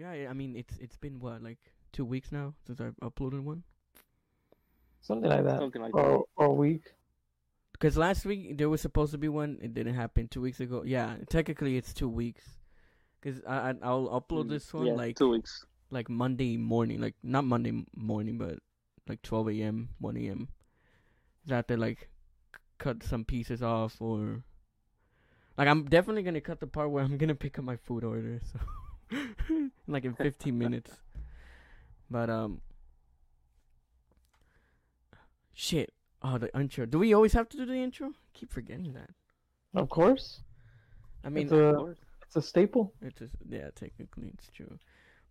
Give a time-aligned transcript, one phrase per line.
[0.00, 1.58] Yeah, I I mean it's it's been what like
[1.92, 3.64] two weeks now since I've uploaded one.
[5.00, 5.58] Something like that.
[5.60, 6.00] Something like that.
[6.00, 6.94] Or or a week.
[7.72, 10.28] Because last week there was supposed to be one, it didn't happen.
[10.28, 12.44] Two weeks ago, yeah, technically it's two weeks.
[13.22, 15.64] Cause I, I I'll upload Mm, this one yeah, like two weeks.
[15.90, 18.58] like Monday morning, like not Monday morning, but
[19.08, 20.48] like 12 a.m., 1 a.m.
[21.44, 22.08] Is have to like
[22.78, 24.42] cut some pieces off or
[25.58, 28.40] like I'm definitely gonna cut the part where I'm gonna pick up my food order,
[28.52, 28.58] so
[29.92, 30.92] like in 15 minutes.
[32.10, 32.60] But um,
[35.52, 35.92] shit.
[36.22, 36.86] Oh, the intro.
[36.86, 38.12] Do we always have to do the intro?
[38.34, 39.10] keep forgetting that.
[39.74, 40.40] Of course.
[41.24, 41.98] I mean, It's a- Of course.
[42.26, 42.92] It's a staple.
[43.02, 44.78] It's just, yeah, technically it's true.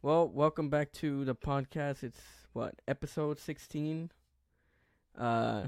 [0.01, 2.03] Well, welcome back to the podcast.
[2.03, 2.21] It's
[2.53, 4.11] what episode sixteen.
[5.17, 5.67] Uh,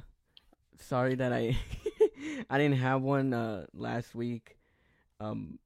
[0.78, 1.58] sorry that I
[2.50, 4.58] I didn't have one uh last week.
[5.22, 5.58] Um,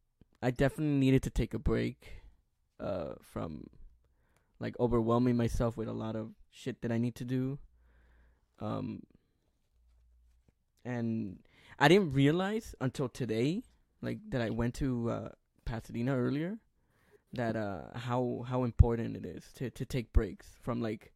[0.43, 2.21] I definitely needed to take a break.
[2.79, 3.67] Uh, from
[4.59, 7.59] like overwhelming myself with a lot of shit that I need to do.
[8.59, 9.03] Um,
[10.83, 11.39] and
[11.79, 13.63] I didn't realize until today,
[14.01, 15.29] like that I went to uh
[15.65, 16.59] Pasadena earlier
[17.33, 21.11] that uh how how important it is to to take breaks from like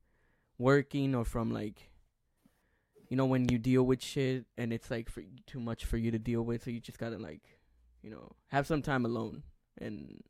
[0.58, 1.90] working or from like
[3.10, 6.12] you know when you deal with shit and it's like for, too much for you
[6.12, 7.42] to deal with so you just got to like
[8.02, 9.44] you know have some time alone
[9.78, 10.22] and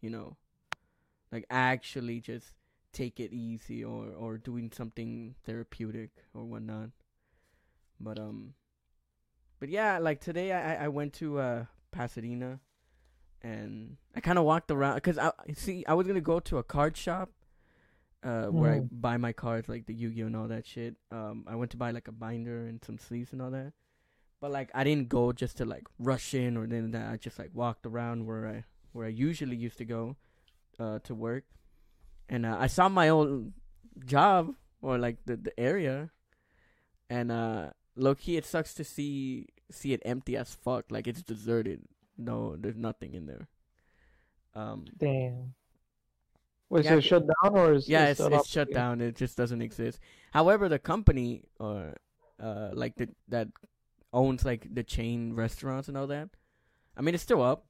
[0.00, 0.36] you know
[1.32, 2.52] like actually just
[2.92, 6.90] take it easy or or doing something therapeutic or whatnot
[7.98, 8.52] but um
[9.58, 12.60] but yeah like today i i went to uh pasadena
[13.44, 16.62] and I kind of walked around because I see I was gonna go to a
[16.62, 17.30] card shop,
[18.22, 18.88] uh, where I Mm.
[18.92, 20.94] buy my cards like the Yu-Gi-Oh and all that shit.
[21.10, 23.72] Um, I went to buy like a binder and some sleeves and all that,
[24.40, 27.10] but like I didn't go just to like rush in or then that.
[27.12, 30.14] I just like walked around where I where I usually used to go,
[30.78, 31.44] uh, to work,
[32.28, 33.52] and uh, I saw my old
[34.04, 36.10] job or like the the area,
[37.10, 40.86] and uh, low key it sucks to see see it empty as fuck.
[40.90, 41.82] Like it's deserted.
[42.18, 43.48] No, there's nothing in there.
[44.54, 45.54] Um, Damn.
[46.68, 49.00] Wait, Yeah, so it's shut down or is yeah, it's still it's shut down.
[49.00, 50.00] It just doesn't exist.
[50.32, 51.96] However, the company or
[52.40, 53.48] uh like the that
[54.12, 56.30] owns like the chain restaurants and all that.
[56.96, 57.66] I mean, it's still up.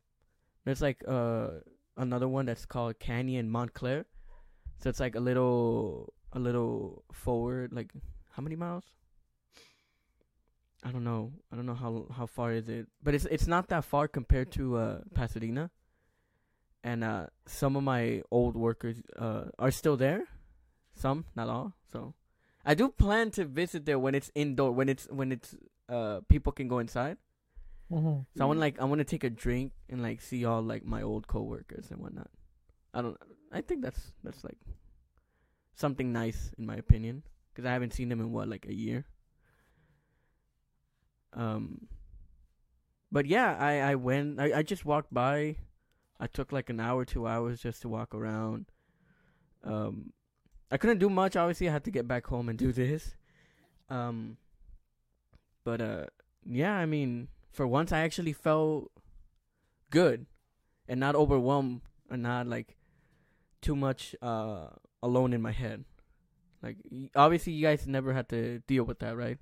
[0.65, 1.67] There's like uh
[1.97, 4.07] another one that's called Canyon Montclair.
[4.83, 7.73] So it's like a little a little forward.
[7.73, 7.93] Like
[8.31, 8.85] how many miles?
[10.83, 11.33] I don't know.
[11.53, 14.51] I don't know how how far is it, but it's it's not that far compared
[14.53, 15.71] to uh Pasadena.
[16.83, 20.25] And uh some of my old workers uh are still there.
[20.95, 21.75] Some, not all.
[21.93, 22.15] So
[22.65, 25.55] I do plan to visit there when it's indoor, when it's when it's
[25.89, 27.17] uh people can go inside.
[27.93, 28.27] Mhm.
[28.37, 30.85] So I want like I want to take a drink and like see all like
[30.85, 32.31] my old coworkers and whatnot.
[32.95, 33.19] I don't.
[33.53, 34.59] I think that's that's like
[35.75, 39.05] something nice in my opinion because I haven't seen them in what like a year.
[41.35, 41.89] Um.
[43.11, 44.41] But yeah, I I went.
[44.41, 45.57] I I just walked by.
[46.19, 48.67] I took like an hour, two hours just to walk around.
[49.65, 50.13] Um,
[50.71, 51.37] I couldn't do much.
[51.37, 53.17] Obviously, I had to get back home and do this.
[53.91, 54.39] Um.
[55.65, 56.07] But uh,
[56.49, 56.75] yeah.
[56.75, 58.91] I mean, for once, I actually felt
[59.91, 60.27] good
[60.89, 62.77] and not overwhelmed and not like
[63.61, 64.69] too much uh
[65.03, 65.85] alone in my head.
[66.63, 66.77] Like
[67.15, 69.39] obviously you guys never had to deal with that, right?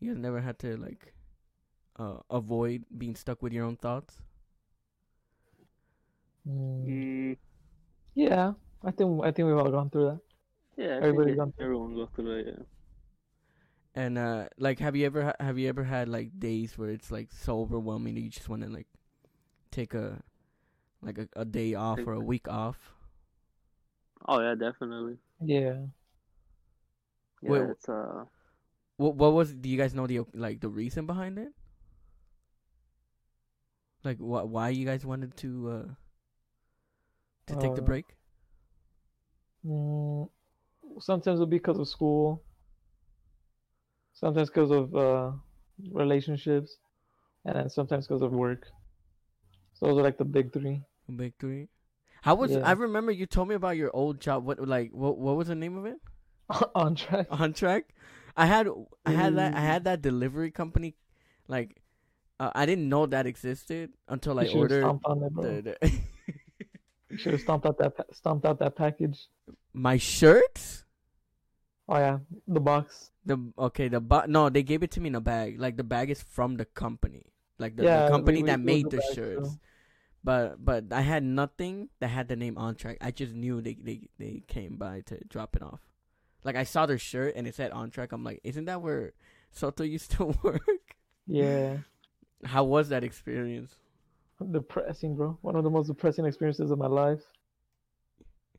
[0.00, 1.14] You guys never had to like
[1.98, 4.20] uh avoid being stuck with your own thoughts.
[6.48, 6.86] Mm.
[6.86, 7.36] Mm,
[8.14, 10.20] Yeah, I think I think we've all gone through that.
[10.76, 12.46] yeah, I Everybody think gone through- everyone goes through it.
[12.46, 12.62] Yeah.
[13.98, 17.10] And uh like have you ever ha- have you ever had like days where it's
[17.10, 18.86] like so overwhelming that you just want to like
[19.70, 20.22] take a
[21.02, 22.94] like a, a day off or a week off?
[24.28, 25.18] Oh yeah, definitely.
[25.40, 25.86] Yeah.
[27.42, 28.24] Yeah, Wait, it's uh.
[28.98, 31.54] What what was do you guys know the like the reason behind it?
[34.04, 35.94] Like what why you guys wanted to uh
[37.46, 38.14] to take the Uh, break?
[39.64, 40.28] Mm,
[41.00, 42.42] sometimes it'll be because of school.
[44.18, 45.30] Sometimes because of uh,
[45.92, 46.76] relationships,
[47.44, 48.66] and then sometimes because of work.
[49.74, 50.82] So those are like the big three.
[51.14, 51.68] Big three.
[52.22, 52.58] How was Yeah.
[52.64, 54.44] I remember you told me about your old job.
[54.44, 55.98] What like what what was the name of it?
[56.74, 57.26] On track.
[57.30, 57.94] On track.
[58.36, 58.68] I had
[59.06, 60.96] I had that I had that delivery company.
[61.46, 61.80] Like
[62.40, 65.42] uh, I didn't know that existed until I ordered stomped on it, bro.
[65.42, 65.92] the, the
[67.10, 69.28] You should have stomped out that stomped out that package.
[69.72, 70.84] my shirts.
[71.88, 73.10] Oh yeah, the box.
[73.28, 73.36] The
[73.68, 75.60] okay the bu- no they gave it to me in a bag.
[75.60, 77.28] Like the bag is from the company.
[77.60, 79.50] Like the, Yeah, the company we- we that do made the the bag, shirts.
[79.52, 79.60] too.
[80.24, 82.96] But but I had nothing that had the name on track.
[83.04, 85.80] I just knew they they they came by to drop it off.
[86.42, 88.12] Like I saw their shirt and it said on track.
[88.12, 89.12] I'm like, isn't that where
[89.52, 90.96] Soto used to work?
[91.26, 91.84] Yeah.
[92.44, 93.76] How was that experience?
[94.40, 95.36] Depressing, bro.
[95.42, 97.20] One of the most depressing experiences of my life.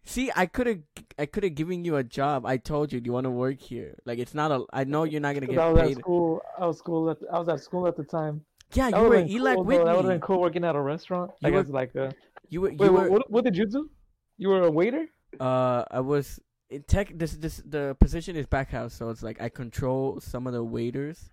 [0.05, 0.79] See, I could have
[1.19, 2.45] I could have given you a job.
[2.45, 3.95] I told you, do you want to work here?
[4.05, 4.65] Like it's not a.
[4.73, 5.97] I know you're not gonna get I was paid.
[5.97, 6.41] at school.
[6.57, 7.09] I was school.
[7.11, 8.43] At, I was at school at the time.
[8.73, 9.85] Yeah, That you were Eli cool, though.
[9.85, 11.31] That would have been cool working at a restaurant.
[11.41, 12.13] You Like were- as like a.
[12.49, 13.09] You were you Wait, were.
[13.09, 13.89] what, what did you do?
[14.37, 15.05] You were a waiter.
[15.39, 16.39] Uh, I was
[16.71, 17.11] in tech.
[17.15, 20.63] This this the position is back house, so it's like I control some of the
[20.63, 21.29] waiters.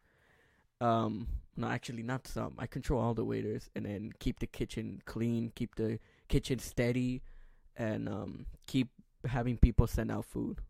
[0.80, 2.54] Um, no, actually not some.
[2.58, 5.98] I control all the waiters, and then keep the kitchen clean, keep the
[6.28, 7.22] kitchen steady,
[7.76, 8.88] and um, keep
[9.28, 10.60] having people send out food.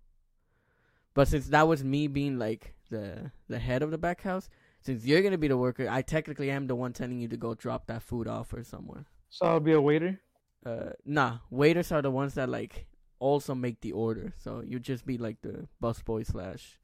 [1.14, 4.48] But since that was me being like the the head of the back house,
[4.82, 7.54] since you're gonna be the worker, I technically am the one telling you to go
[7.54, 9.06] drop that food off or somewhere.
[9.30, 10.20] So I'll be a waiter.
[10.64, 12.86] Uh, nah, waiters are the ones that like
[13.18, 14.34] also make the order.
[14.36, 16.78] So you just be like the busboy slash,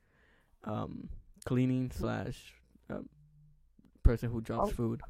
[0.65, 1.09] um,
[1.45, 2.55] cleaning slash,
[2.89, 3.09] um,
[4.03, 4.73] person who drops Oh.
[4.75, 5.03] food.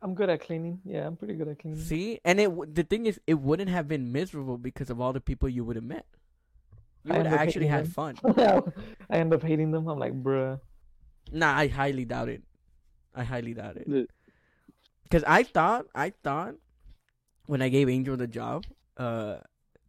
[0.00, 0.80] I'm good at cleaning.
[0.84, 1.80] Yeah, I'm pretty good at cleaning.
[1.80, 5.20] See, and it the thing is, it wouldn't have been miserable because of all the
[5.20, 6.06] people you would have met.
[7.04, 7.90] You I would have actually had them.
[7.92, 8.18] fun.
[9.10, 9.88] I end up hating them.
[9.88, 10.60] I'm like, bruh.
[11.32, 12.42] Nah, I highly doubt it.
[13.14, 14.10] I highly doubt it.
[15.02, 16.54] Because I thought, I thought,
[17.46, 18.66] when I gave Angel the job,
[18.96, 19.38] uh,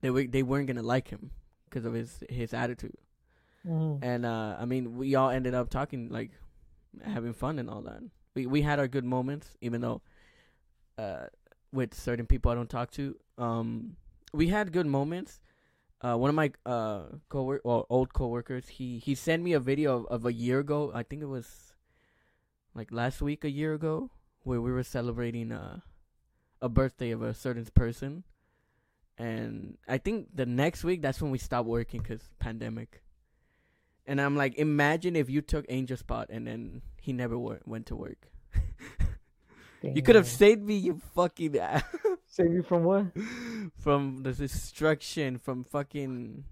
[0.01, 1.31] they were they weren't gonna like him
[1.69, 2.97] because of his his attitude.
[3.65, 4.00] Mhm.
[4.01, 6.31] And uh, I mean, we all ended up talking like
[7.03, 8.01] having fun and all that.
[8.39, 10.01] We we had our good moments, even though
[10.97, 11.27] uh,
[11.74, 13.15] with certain people I don't talk to.
[13.38, 13.97] Um,
[14.31, 15.41] we had good moments.
[16.01, 20.06] Uh, one of my uh or old coworkers, he he sent me a video of,
[20.06, 20.91] of a year ago.
[20.95, 21.74] I think it was
[22.74, 24.09] like last week, a year ago,
[24.44, 25.80] where we were celebrating uh,
[26.62, 28.24] a birthday of a certain person.
[29.18, 33.03] And I think the next week, that's when we stopped working because pandemic.
[34.06, 37.85] And I'm like, imagine if you took Angel's spot and then he never wor- went
[37.87, 38.29] to work.
[39.93, 41.83] you could have saved me, you fucking ass.
[42.27, 43.05] Save you from what?
[43.77, 46.43] from the destruction, from fucking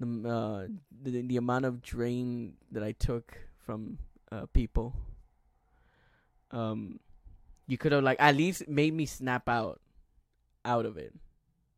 [0.00, 0.66] the uh
[1.02, 3.98] the, the amount of drain that I took from
[4.30, 4.94] uh people.
[6.50, 7.00] Um,
[7.66, 9.80] you could have like at least made me snap out,
[10.64, 11.14] out of it.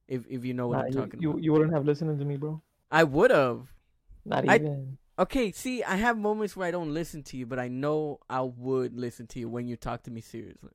[0.09, 2.19] If if you know what Nah, I'm you, talking you, about, you wouldn't have listened
[2.19, 2.61] to me, bro.
[2.91, 3.73] I would have.
[4.25, 4.99] Not even.
[5.21, 8.41] Okay, see, I have moments where I don't listen to you, but I know I
[8.41, 10.71] would listen to you when you talk to me seriously.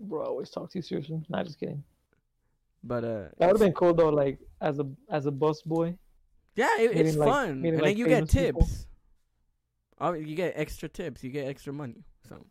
[0.00, 1.20] Bro, I always talk to you seriously.
[1.28, 1.84] Not just kidding.
[2.82, 5.98] But uh, That would have been cool though, like as a as a bus boy.
[6.56, 8.86] Yeah, it, it's like- fun, meeting, and like, then you get tips.
[10.00, 11.22] Oh, you get extra tips.
[11.22, 12.04] You get extra money.
[12.26, 12.46] So,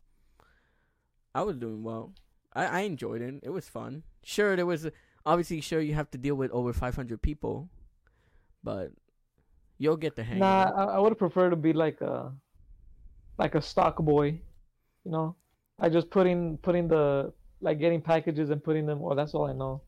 [1.33, 2.13] I was doing well.
[2.53, 3.39] I, I enjoyed it.
[3.41, 4.03] It was fun.
[4.23, 4.88] Sure, there was
[5.25, 7.69] obviously sure you have to deal with over 500 people,
[8.63, 8.91] but
[9.78, 10.40] you'll get the hang.
[10.40, 10.74] Nah, of it.
[10.74, 12.31] I, I would prefer to be like a
[13.38, 14.40] like a stock boy.
[15.06, 15.36] You know,
[15.80, 19.00] I just putting putting the like getting packages and putting them.
[19.00, 19.81] Well, that's all I know.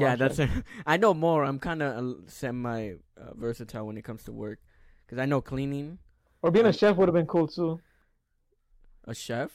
[0.00, 0.40] Yeah, that's.
[0.86, 1.44] I know more.
[1.44, 4.58] I'm kind of semi uh, versatile when it comes to work,
[5.04, 5.98] because I know cleaning.
[6.42, 7.80] Or being a chef would have been cool too.
[9.04, 9.50] A chef.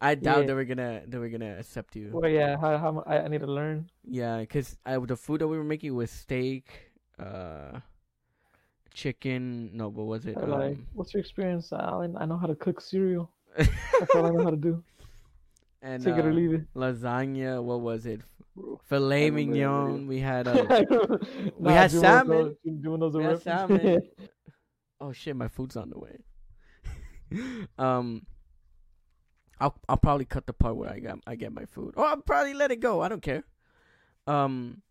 [0.00, 0.46] I doubt Yeah.
[0.48, 2.10] they were gonna they were gonna accept you.
[2.12, 3.88] Well, yeah, how, how I, I need to learn.
[4.04, 7.80] Yeah, because the food that we were making was steak, uh,
[8.94, 9.70] chicken.
[9.76, 10.36] No, what was it?
[10.36, 11.72] Like, Um, what's your experience?
[11.72, 13.30] I, I know how to cook cereal.
[13.56, 14.82] That's all I know how to do.
[15.82, 16.74] and Take it or uh, leave it.
[16.74, 17.62] lasagna.
[17.62, 18.20] What was it?
[18.88, 19.86] Filet remember that video.
[19.88, 20.06] mignon.
[20.06, 21.18] We had uh,
[21.58, 22.56] we had salmon.
[22.80, 24.00] Doing those We had salmon.
[25.00, 26.18] oh shit, my food's on the way.
[27.78, 28.24] um,
[29.60, 32.16] I'll I'll probably cut the part where I got I get my food, or I'll
[32.22, 33.00] probably let it go.
[33.02, 33.42] I don't care.
[34.26, 34.82] Um.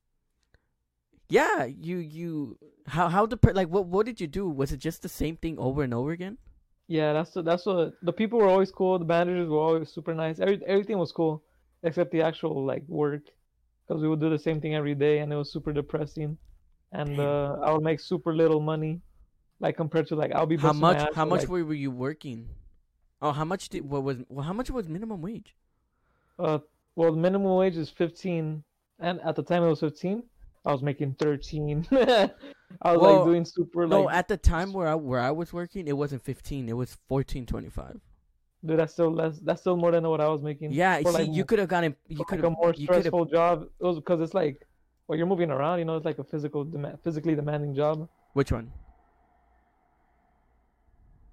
[1.33, 4.47] Yeah, you you how how the like what what did you do?
[4.47, 6.37] Was it just the same thing over and over again?
[6.87, 8.99] Yeah, that's the, that's what the people were always cool.
[8.99, 10.39] The managers were always super nice.
[10.39, 11.41] Every, everything was cool
[11.81, 13.23] except the actual like work,
[13.81, 16.37] because we would do the same thing every day, and it was super depressing.
[16.91, 19.01] And uh, I would make super little money,
[19.59, 21.89] like compared to like I'll be How much how for, much like, were, were you
[21.89, 22.49] working?
[23.23, 25.55] Oh, how much did what was well, how much was minimum wage?
[26.37, 26.59] Uh,
[26.95, 28.63] well, the minimum wage is 15,
[28.99, 30.21] and at the time it was 15.
[30.65, 31.87] I was making 13.
[31.91, 35.19] I was Well, like doing super low No, like, at the time where I where
[35.19, 36.67] I was working, it wasn't fifteen.
[36.69, 37.99] It was fourteen twenty five.
[38.65, 39.39] dude, that's still less.
[39.39, 40.71] That's still more than what I was making.
[40.71, 42.95] Yeah, for, see, like, you could have gotten you could like a more you could
[42.95, 43.63] have stressful job.
[43.79, 44.65] It was because it's like,
[45.07, 45.79] well, you're moving around.
[45.79, 48.07] You know, it's like a physical, demand, physically demanding job.
[48.33, 48.71] which one?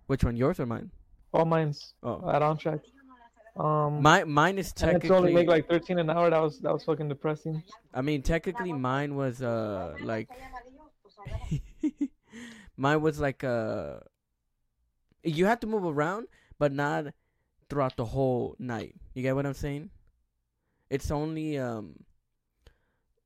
[0.08, 0.90] Which one, yours or mine?
[1.32, 2.80] All mine's Oh, at on track.
[3.60, 6.30] Um, My mine is and it's only make like 13 an hour.
[6.30, 7.62] That was that was fucking depressing.
[7.92, 10.30] I mean, technically, mine was uh like.
[12.76, 14.00] mine was like uh.
[15.22, 17.12] You had to move around, but not
[17.68, 18.94] throughout the whole night.
[19.12, 19.90] You get what I'm saying?
[20.88, 22.04] It's only um.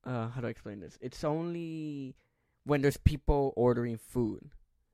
[0.03, 0.99] Uh, how do I explain this?
[1.01, 2.17] It's only
[2.65, 4.51] when there's people ordering food,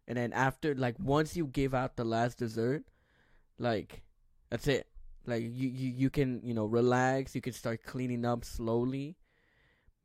[0.06, 2.84] and then after, like, once you give out the last dessert,
[3.58, 4.02] like,
[4.50, 4.86] that's it.
[5.26, 7.34] Like you, you, you can you know relax.
[7.34, 9.16] You can start cleaning up slowly,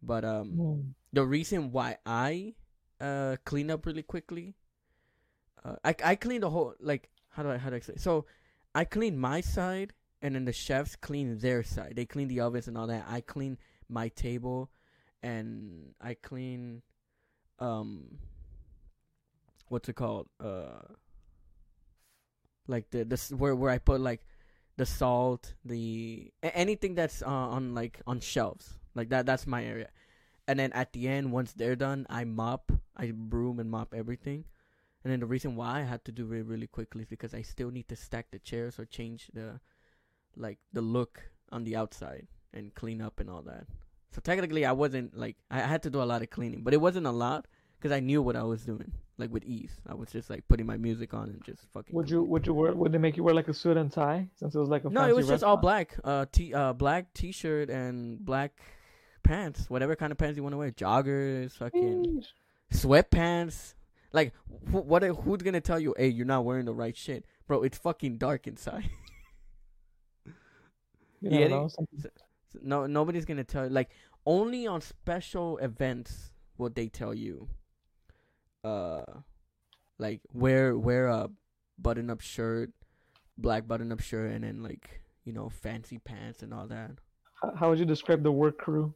[0.02, 0.94] but um Mm.
[1.14, 2.56] the reason why I
[3.02, 4.56] uh clean up really quickly,
[5.64, 8.26] uh, I I clean the whole like how do I how do I say so
[8.74, 11.94] I clean my side and then the chefs clean their side.
[11.96, 13.06] They clean the ovens and all that.
[13.08, 13.58] I clean
[13.88, 14.70] my table
[15.24, 16.82] and I clean
[17.60, 18.20] um
[19.70, 20.84] what's it called uh
[22.68, 24.26] like the the s- where where I put like
[24.78, 28.78] the salt the anything that's uh, on like on shelves.
[28.94, 29.90] Like that that's my area.
[30.48, 34.46] And then at the end once they're done i mop i broom and mop everything.
[35.04, 37.42] And then the reason why i had to do it really quickly is because i
[37.42, 39.60] still need to stack the chairs or change the
[40.36, 43.68] like the look on the outside and clean up and all that.
[44.12, 46.82] So technically i wasn't like i had to do a lot of cleaning but it
[46.82, 47.48] wasn't a lot
[47.86, 50.66] because i knew what i was doing like with ease i was just like putting
[50.66, 53.24] my music on and just fucking Would you would you wear would they make you
[53.24, 55.44] wear like a suit and tie since it was like a no, it was just
[55.44, 55.96] all black.
[56.04, 58.60] Uh, t uh black t-shirt and black
[59.22, 60.72] pants, whatever kind of pants you want to wear.
[60.72, 62.24] Joggers, fucking
[62.74, 63.76] sweatpants.
[64.12, 64.34] Like,
[64.72, 65.04] wh- what?
[65.04, 67.62] Who's gonna tell you, hey, you're not wearing the right shit, bro?
[67.62, 68.90] It's fucking dark inside.
[71.22, 71.70] You Yeah, know.
[72.62, 73.64] No, nobody's gonna tell.
[73.66, 73.70] You.
[73.72, 73.90] Like,
[74.26, 77.48] only on special events will they tell you.
[78.66, 79.04] Uh,
[80.00, 81.30] like wear wear a
[81.78, 82.72] button up shirt,
[83.38, 86.92] black button up shirt, and then like you know fancy pants and all that.
[87.60, 88.94] How, would you describe the work crew?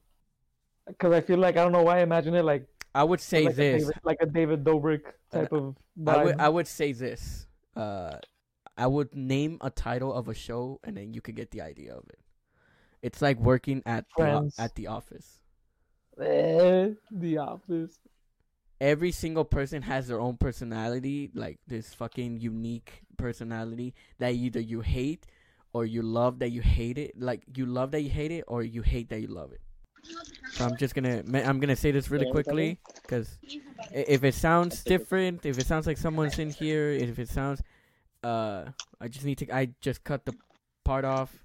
[0.87, 3.45] Because I feel like I don't know why I imagine it like I would say
[3.45, 3.83] like this.
[3.83, 6.15] a David, like a David Dobrik type of vibe.
[6.15, 7.45] I would I would say this.
[7.75, 8.17] Uh,
[8.75, 11.93] I would name a title of a show, and then you could get the idea
[11.93, 12.19] of it.
[13.03, 14.55] It's like working at the, Friends.
[14.57, 15.39] at the office.
[16.19, 17.97] Eh, the Office.
[18.81, 24.81] Every single person has their own personality, like this fucking unique personality that either you
[24.81, 25.25] hate
[25.73, 27.19] or you love that you hate it.
[27.19, 29.61] Like you love that you hate it, or you hate that you love it.
[30.51, 33.37] So I'm just gonna I'm gonna say this really quickly because
[33.91, 37.61] if it sounds different, if it sounds like someone's in here, if it sounds,
[38.23, 38.65] uh,
[38.99, 40.33] I just need to I just cut the
[40.83, 41.43] part off,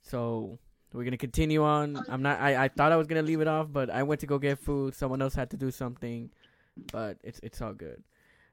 [0.00, 0.58] so
[0.92, 2.02] we're gonna continue on.
[2.08, 4.26] I'm not I I thought I was gonna leave it off, but I went to
[4.26, 4.94] go get food.
[4.94, 6.30] Someone else had to do something,
[6.92, 8.02] but it's it's all good.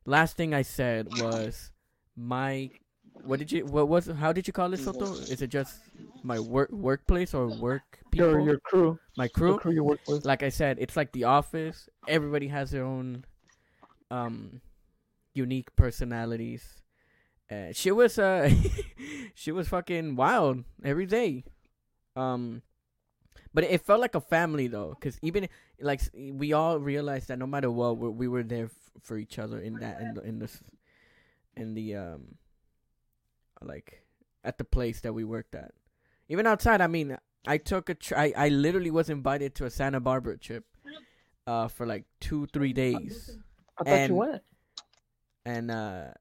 [0.06, 1.72] Last thing I said was
[2.16, 2.72] my.
[3.24, 3.66] What did you?
[3.66, 4.08] What was?
[4.08, 5.20] How did you call it, Soto?
[5.30, 5.82] Is it just
[6.24, 8.32] my work workplace or work people?
[8.32, 10.26] Your your crew, my the crew crew you work with.
[10.26, 11.90] like I said, it's like The Office.
[12.08, 13.26] Everybody has their own
[14.12, 14.62] um
[15.34, 16.82] unique personalities.
[17.50, 18.50] Uh, she was uh
[19.36, 21.46] she was fucking wild every day.
[22.16, 22.62] Um
[23.54, 25.48] but it felt like a family though cuz even
[25.80, 29.38] like we all realized that no matter what we, we were there f- for each
[29.40, 30.62] other in that in the in this
[31.56, 32.36] in the um
[33.62, 34.04] like
[34.44, 35.72] at the place that we worked at.
[36.30, 39.70] Even outside, I mean, I took a tr- I, I literally was invited to a
[39.70, 40.66] Santa Barbara trip
[41.48, 43.38] uh for like 2 3 days.
[43.78, 44.44] I thought and- you went.
[45.46, 46.14] And uh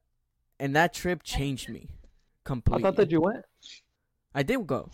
[0.59, 1.89] and that trip changed me
[2.43, 2.83] completely.
[2.83, 3.43] I thought that you went.
[4.33, 4.89] I did go.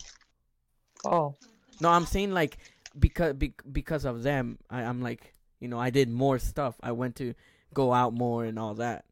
[1.04, 1.36] Oh,
[1.82, 2.58] No, I'm saying like
[2.98, 6.76] because be, because of them, I, I'm like, you know, I did more stuff.
[6.82, 7.34] I went to
[7.74, 9.04] go out more and all that.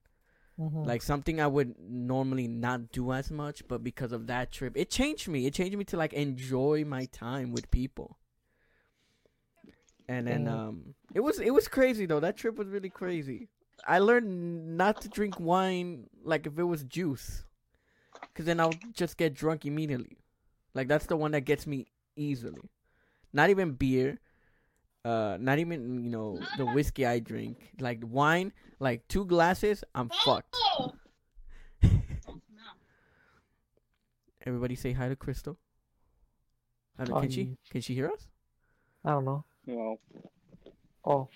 [0.58, 0.92] mhm.
[0.92, 4.90] Like something I would normally not do as much, but because of that trip, it
[4.90, 5.46] changed me.
[5.46, 8.18] It changed me to like enjoy my time with people.
[10.08, 10.48] And then Mm.
[10.48, 12.20] um it was it was crazy though.
[12.20, 13.48] That trip was really crazy.
[13.86, 17.44] I learned not to drink wine like if it was juice.
[18.34, 20.18] Cuz then I'll just get drunk immediately.
[20.74, 22.62] Like that's the one that gets me easily.
[23.32, 24.18] Not even beer.
[25.04, 27.72] Uh not even, you know, the whiskey I drink.
[27.80, 30.56] Like wine, like two glasses, I'm fucked.
[34.46, 35.56] Everybody say hi to Crystal.
[36.98, 38.28] I don't- can she can she hear us?
[39.04, 39.44] I don't know.
[39.66, 39.98] Well,
[41.04, 41.28] Oh,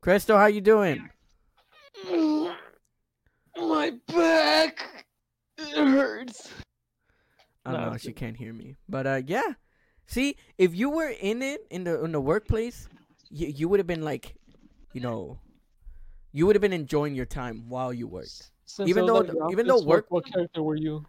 [0.00, 1.08] Crystal, how you doing?
[3.56, 5.06] my back
[5.58, 6.50] it hurts.
[7.64, 7.92] I don't No, know.
[7.94, 8.76] it's She can't hear me.
[8.88, 9.54] But uh, yeah.
[10.06, 12.88] See, if you were in it in the in the workplace,
[13.30, 14.34] you you would have been like,
[14.92, 15.38] you know,
[16.32, 18.50] you would have been enjoying your time while you worked.
[18.64, 21.04] Since Even though the- The even though what- work- what character were you?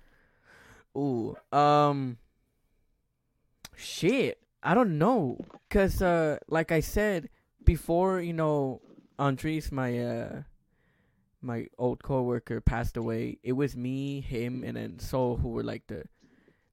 [0.95, 2.17] Ooh, um,
[3.75, 4.39] shit.
[4.61, 7.29] I don't know, cause uh, like I said
[7.65, 8.79] before, you know,
[9.19, 10.43] Andres, my uh,
[11.41, 13.39] my old coworker passed away.
[13.43, 16.05] It was me, him, and then Soul who were like the,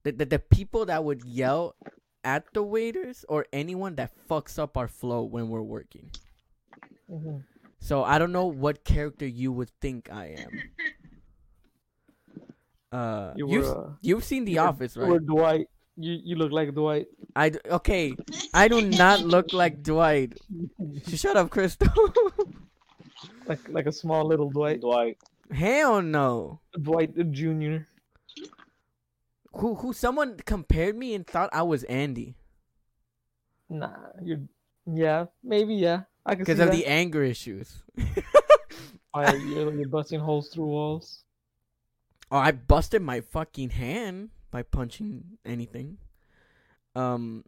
[0.03, 1.75] the the, the people that would yell
[2.23, 6.11] at the waiters or anyone that fucks up our flow when we're working.
[7.09, 7.43] Mhm.
[7.79, 10.51] So I don't know what character you would think I am.
[12.91, 13.65] Uh, You you've.
[13.67, 15.25] Uh, you've seen The you Office, you were right?
[15.25, 15.67] Dwight.
[15.97, 17.07] You you look like Dwight.
[17.35, 18.13] I d- okay.
[18.53, 20.37] I do not look like Dwight.
[21.07, 21.87] Shut up, Crystal.
[23.47, 24.81] like like a small little Dwight.
[24.81, 25.17] Dwight.
[25.51, 26.59] Hell no.
[26.81, 27.87] Dwight Junior.
[29.53, 29.93] Who who?
[29.93, 32.35] Someone compared me and thought I was Andy
[33.69, 34.41] Nah, you're.
[34.85, 36.03] Yeah, maybe yeah.
[36.25, 36.75] I can because of that.
[36.75, 37.83] the anger issues.
[39.11, 41.23] Why you're, you're busting holes through walls.
[42.31, 45.97] Oh, I busted my fucking hand by punching anything.
[46.95, 47.45] Um,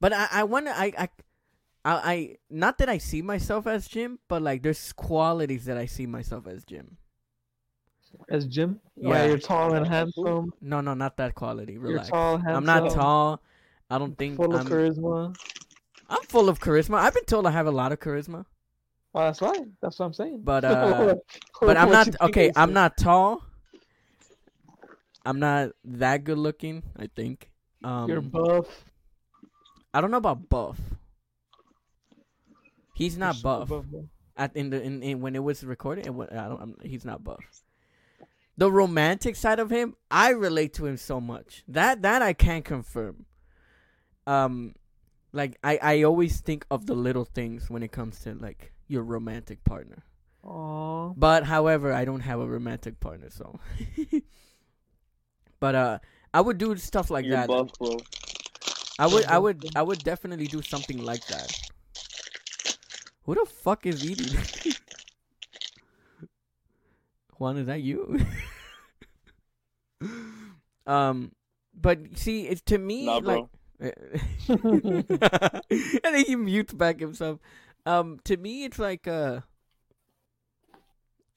[0.00, 1.08] but I I want to I, I
[1.84, 5.86] I I not that I see myself as Jim, but like there's qualities that I
[5.86, 6.98] see myself as Jim.
[8.28, 8.80] As Jim.
[8.96, 9.10] Yeah.
[9.10, 10.52] Yeah, you're tall and handsome.
[10.60, 11.74] No, no, not that quality.
[11.74, 12.08] You're Relax.
[12.08, 12.56] tall, handsome.
[12.56, 13.40] I'm not tall.
[13.88, 14.66] I don't think Full of I'm.
[14.68, 15.36] charisma.
[16.08, 16.94] I'm full of charisma.
[16.98, 18.44] I've been told I have a lot of charisma,
[19.12, 19.66] Well, that's right.
[19.80, 20.40] That's what I'm saying.
[20.42, 21.14] but uh,
[21.60, 22.50] but I'm not okay.
[22.54, 23.42] I I'm not tall.
[25.24, 26.82] I'm not that good looking.
[26.96, 27.50] I think.
[27.84, 28.66] Um, You're buff.
[29.94, 30.78] I don't know about buff.
[32.94, 33.84] He's not so buff.
[34.36, 36.60] At in the in, in when it was recorded, it, wa- I don't.
[36.60, 37.40] I'm, he's not buff.
[38.60, 41.64] The romantic side of him, I relate to him so much.
[41.66, 43.24] That that I can confirm.
[44.26, 44.74] Um,
[45.32, 49.02] like I I always think of the little things when it comes to like your
[49.02, 50.04] romantic partner.
[50.44, 51.14] Aw.
[51.16, 53.58] But however, I don't have a romantic partner, so.
[55.60, 55.98] but uh,
[56.34, 57.48] I would do stuff like You're that.
[57.48, 57.96] buff, bro.
[58.98, 61.50] I would, I would, I would definitely do something like that.
[63.24, 64.36] Who the fuck is eating?
[67.38, 68.20] Juan, is that you?
[70.86, 71.32] um,
[71.74, 73.46] but see, it's to me Nah, like,
[73.80, 75.08] and
[76.02, 77.38] then he mutes back himself.
[77.86, 79.40] Um, to me, it's like uh,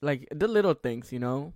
[0.02, 1.54] like the little things, you know.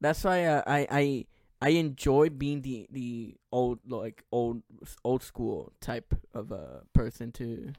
[0.00, 1.26] That's why uh, I I
[1.62, 4.62] I enjoy being the the old like old
[5.04, 7.72] old school type of a person to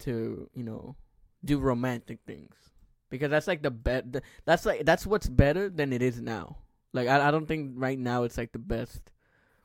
[0.00, 0.96] to you know
[1.44, 2.54] do romantic things
[3.10, 4.04] because that's like the bet
[4.44, 6.58] that's like that's what's better than it is now.
[6.92, 9.00] Like I I don't think right now it's like the best.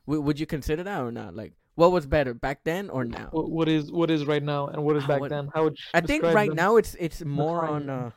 [0.06, 1.34] W- would you consider that or not?
[1.34, 3.28] Like what was better back then or now?
[3.30, 5.48] What, what is what is right now and what is Ah, back what- then?
[5.54, 6.56] How would I think right them?
[6.56, 8.10] now it's it's more on uh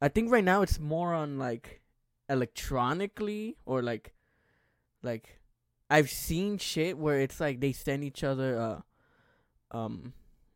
[0.00, 1.80] I think right now it's more on like
[2.28, 4.12] electronically or like
[5.02, 5.38] like
[5.90, 8.58] I've seen shit where it's like they send each other
[9.72, 10.12] uh um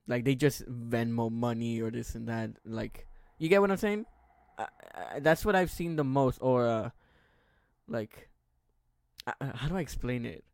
[0.06, 3.06] like they just Venmo money or this and that like
[3.38, 4.06] you get what I'm saying?
[4.58, 6.90] I, that's what I've seen the most or uh
[7.88, 8.28] like
[9.26, 10.44] I- how do I explain it?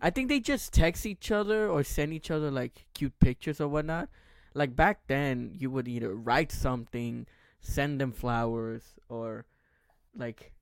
[0.00, 3.68] I think they just text each other or send each other like cute pictures or
[3.68, 4.08] whatnot.
[4.54, 7.26] Like back then, you would either write something,
[7.60, 9.46] send them flowers, or
[10.16, 10.52] like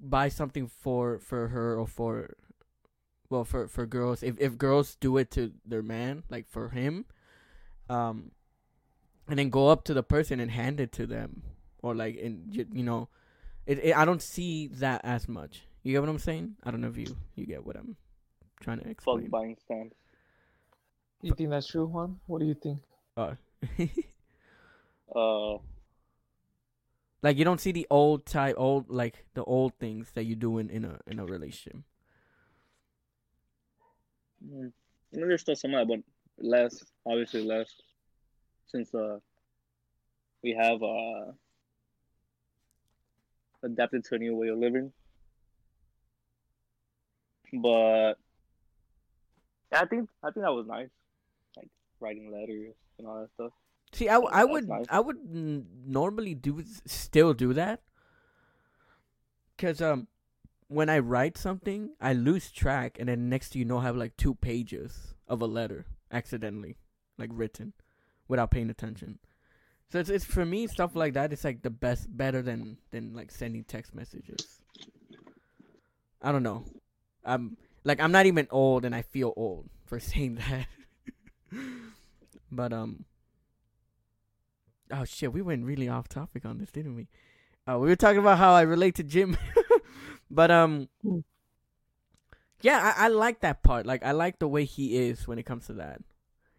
[0.00, 2.36] buy something for for her or for
[3.30, 4.22] well for for girls.
[4.22, 7.06] If if girls do it to their man, like for him,
[7.88, 8.32] um,
[9.28, 11.42] and then go up to the person and hand it to them,
[11.84, 13.08] or like and you, you know,
[13.66, 15.62] it, it I don't see that as much.
[15.84, 16.56] You get what I'm saying?
[16.64, 17.96] I don't know if you you get what I'm
[18.60, 19.30] trying to Fuck explain.
[19.30, 19.96] buying stamps.
[21.22, 22.20] You think that's true, Juan?
[22.26, 22.82] What do you think?
[23.16, 23.34] Uh,
[25.14, 25.58] Uh,
[27.22, 30.58] like you don't see the old type, old like the old things that you do
[30.58, 31.82] in in a in a relationship.
[34.44, 34.72] mm,
[35.12, 36.82] I mean, there's still some of that, but less.
[37.06, 37.80] Obviously less,
[38.66, 39.18] since uh,
[40.42, 41.32] we have uh
[43.64, 44.92] adapted to a new way of living.
[47.52, 48.14] But
[49.72, 50.88] I think I think that was nice,
[51.56, 51.68] like
[52.00, 53.52] writing letters and all that stuff.
[53.92, 54.86] See, I, That's would nice.
[54.88, 57.82] I would normally do still do that,
[59.56, 60.08] cause um,
[60.68, 63.96] when I write something, I lose track, and then next to you know, I have
[63.96, 66.76] like two pages of a letter accidentally,
[67.18, 67.72] like written,
[68.26, 69.18] without paying attention.
[69.90, 71.32] So it's it's for me stuff like that.
[71.32, 74.60] It's like the best, better than than like sending text messages.
[76.22, 76.64] I don't know.
[77.24, 80.66] I'm like I'm not even old, and I feel old for saying that.
[82.50, 83.04] but um.
[84.90, 87.08] Oh shit, we went really off topic on this, didn't we?
[87.66, 89.36] Uh, we were talking about how I relate to Jim,
[90.30, 91.20] But um, Hmm.
[92.60, 93.86] yeah, I, I like that part.
[93.86, 96.00] Like I like the way he is when it comes to that.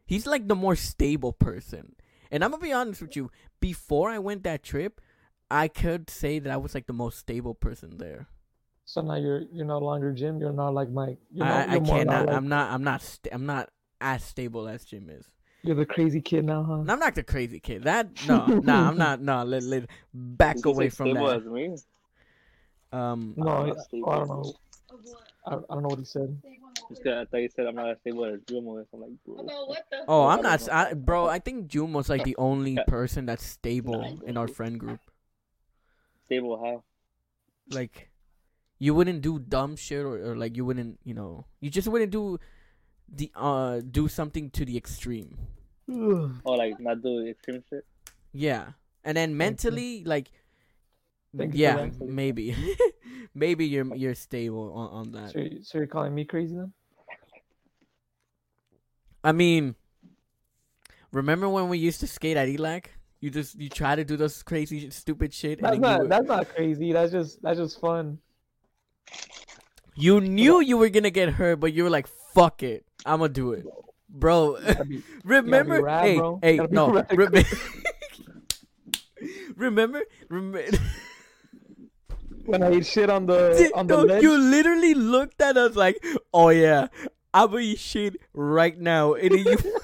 [0.06, 1.96] He's like the more stable person.
[2.32, 3.32] And I'm gonna be honest with you.
[3.60, 5.02] Before I went that trip,
[5.50, 8.28] I could say that I was like the most stable person there.
[8.86, 10.40] So now you're you're no longer Jim.
[10.40, 11.18] You're not like Mike.
[11.32, 12.26] You're, I, not, I you're more cannot.
[12.28, 12.72] like- I'm not.
[12.72, 13.02] I'm not.
[13.02, 13.70] St- I'm not
[14.02, 15.26] as stable as Jim is.
[15.64, 16.74] You're the crazy kid now, huh?
[16.82, 17.84] And I'm not the crazy kid.
[17.86, 19.22] That no, no, I'm not.
[19.22, 21.38] No, let let back Is he away as from stable that.
[21.38, 21.76] as me?
[22.92, 24.12] Um, No, I'm I.
[24.12, 24.54] I don't know.
[25.48, 26.40] I, I don't know what he said.
[26.90, 28.88] Just 'cause I thought you said I'm not as stable as Jumo is.
[28.94, 29.48] I'm like, bro.
[30.08, 33.46] oh, I I'm don't I, bro, I think June was like the only person that's
[33.46, 35.00] stable in our friend group.
[36.26, 36.84] Stable how?
[37.72, 38.10] Like,
[38.78, 42.12] you wouldn't do dumb shit, or, or like you wouldn't, you know, you just wouldn't
[42.12, 42.40] do
[43.08, 45.38] the uh do something to the extreme.
[45.90, 46.42] Ugh.
[46.46, 47.86] Oh, like not do extreme shit.
[48.34, 50.32] Yeah, and then mentally, like,
[51.38, 52.56] Thank yeah, maybe,
[53.36, 55.32] maybe you're you're stable on, on that.
[55.32, 56.72] So, so you're calling me crazy then?
[59.24, 59.76] I mean,
[61.12, 62.86] remember when we used to skate at Elac?
[63.20, 66.48] You just you try to do those crazy stupid shit, That's not were- that's not
[66.50, 66.94] crazy.
[66.94, 68.20] That's just that's just fun.
[69.96, 73.34] you knew you were gonna get hurt, but you were like, "Fuck it, I'm gonna
[73.34, 73.66] do it,
[74.10, 75.82] bro." Be- remember?
[75.82, 76.40] rad, hey, bro.
[76.42, 76.92] hey, no.
[76.92, 77.46] rad.
[79.56, 80.04] Remember?
[80.30, 80.78] Remember?
[82.46, 84.24] When I eat shit on the on the no, ledge.
[84.24, 86.04] you literally looked at us like,
[86.34, 86.88] "Oh yeah,
[87.34, 89.58] I'm gonna eat shit right now," and then you.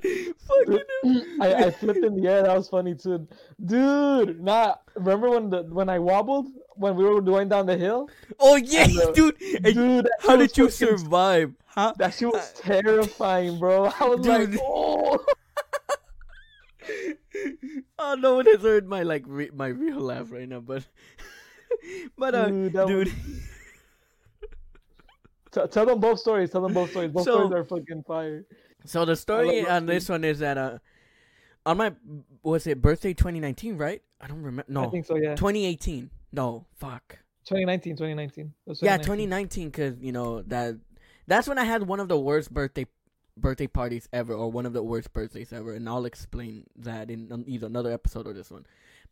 [0.00, 0.82] Fucking
[1.40, 2.42] I, I flipped in the air.
[2.44, 3.26] That was funny too,
[3.64, 4.40] dude.
[4.40, 8.56] Nah, remember when the when I wobbled when we were going down the hill, Oh
[8.56, 9.64] yeah, the- dude.
[9.74, 10.08] Dude.
[10.20, 11.52] how did you survive?
[11.66, 11.92] Huh?
[11.98, 13.86] That shit was uh, terrifying, bro.
[14.00, 15.24] I was like, oh.
[17.98, 20.84] oh, no one has heard my like re- my real laugh right now, but
[22.18, 23.12] but uh, Dude, dude,
[25.50, 26.50] T- tell them both stories.
[26.50, 27.10] Tell them both stories.
[27.10, 28.44] Both So- stories are fucking fire.
[28.84, 30.78] so the story on this one is that uh,
[31.64, 31.92] on my
[32.42, 34.02] was it birthday 2019, right?
[34.20, 34.70] I don't remember.
[34.70, 35.16] No, I think so.
[35.16, 35.34] Yeah.
[35.36, 36.10] 2018.
[36.32, 37.18] No, fuck.
[37.46, 37.94] 2019.
[37.96, 38.44] 2019.
[38.66, 39.70] It was Yeah, 2019, 2019.
[39.70, 40.76] because you know that
[41.26, 42.86] that's when I had one of the worst birthday
[43.38, 47.32] birthday parties ever, or one of the worst birthdays ever, and I'll explain that in
[47.32, 48.66] um, either another episode or this one.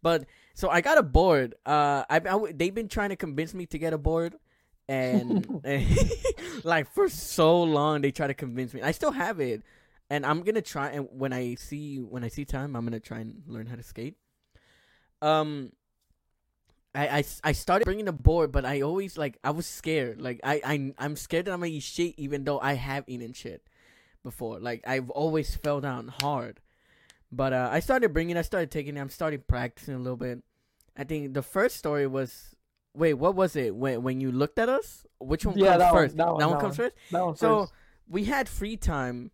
[0.06, 1.56] But so I got a board.
[1.66, 4.36] Uh, I, I they've been trying to convince me to get a board,
[4.86, 5.84] and, and
[6.62, 8.82] like for so long they try to convince me.
[8.82, 9.64] I still have it,
[10.08, 10.90] and I'm gonna try.
[10.90, 13.82] And when I see when I see time, I'm gonna try and learn how to
[13.82, 14.14] skate.
[15.22, 15.72] Um,
[16.94, 20.22] I, I, I started bringing a board, but I always like I was scared.
[20.22, 23.32] Like I I I'm scared that I'm gonna eat shit, even though I have eaten
[23.32, 23.66] shit
[24.22, 24.60] before.
[24.60, 26.60] Like I've always fell down hard.
[27.36, 28.36] But uh, I started bringing.
[28.38, 28.96] I started taking.
[28.98, 30.42] I'm starting practicing a little bit.
[30.96, 32.54] I think the first story was.
[32.94, 33.76] Wait, what was it?
[33.76, 35.04] When when you looked at us?
[35.18, 36.16] Which one Yeah, comes that one, first?
[36.16, 36.72] that one, that comes one.
[36.88, 36.94] first.
[37.12, 37.72] That one So first.
[38.08, 39.30] we had free time.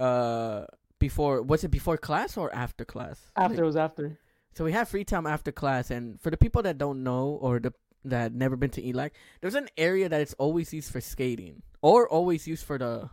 [0.00, 0.64] Uh,
[0.98, 3.20] before was it before class or after class?
[3.36, 4.18] after it was after.
[4.54, 7.60] So we have free time after class, and for the people that don't know or
[7.60, 9.10] the that never been to ELAC,
[9.42, 13.10] there's an area that it's always used for skating or always used for the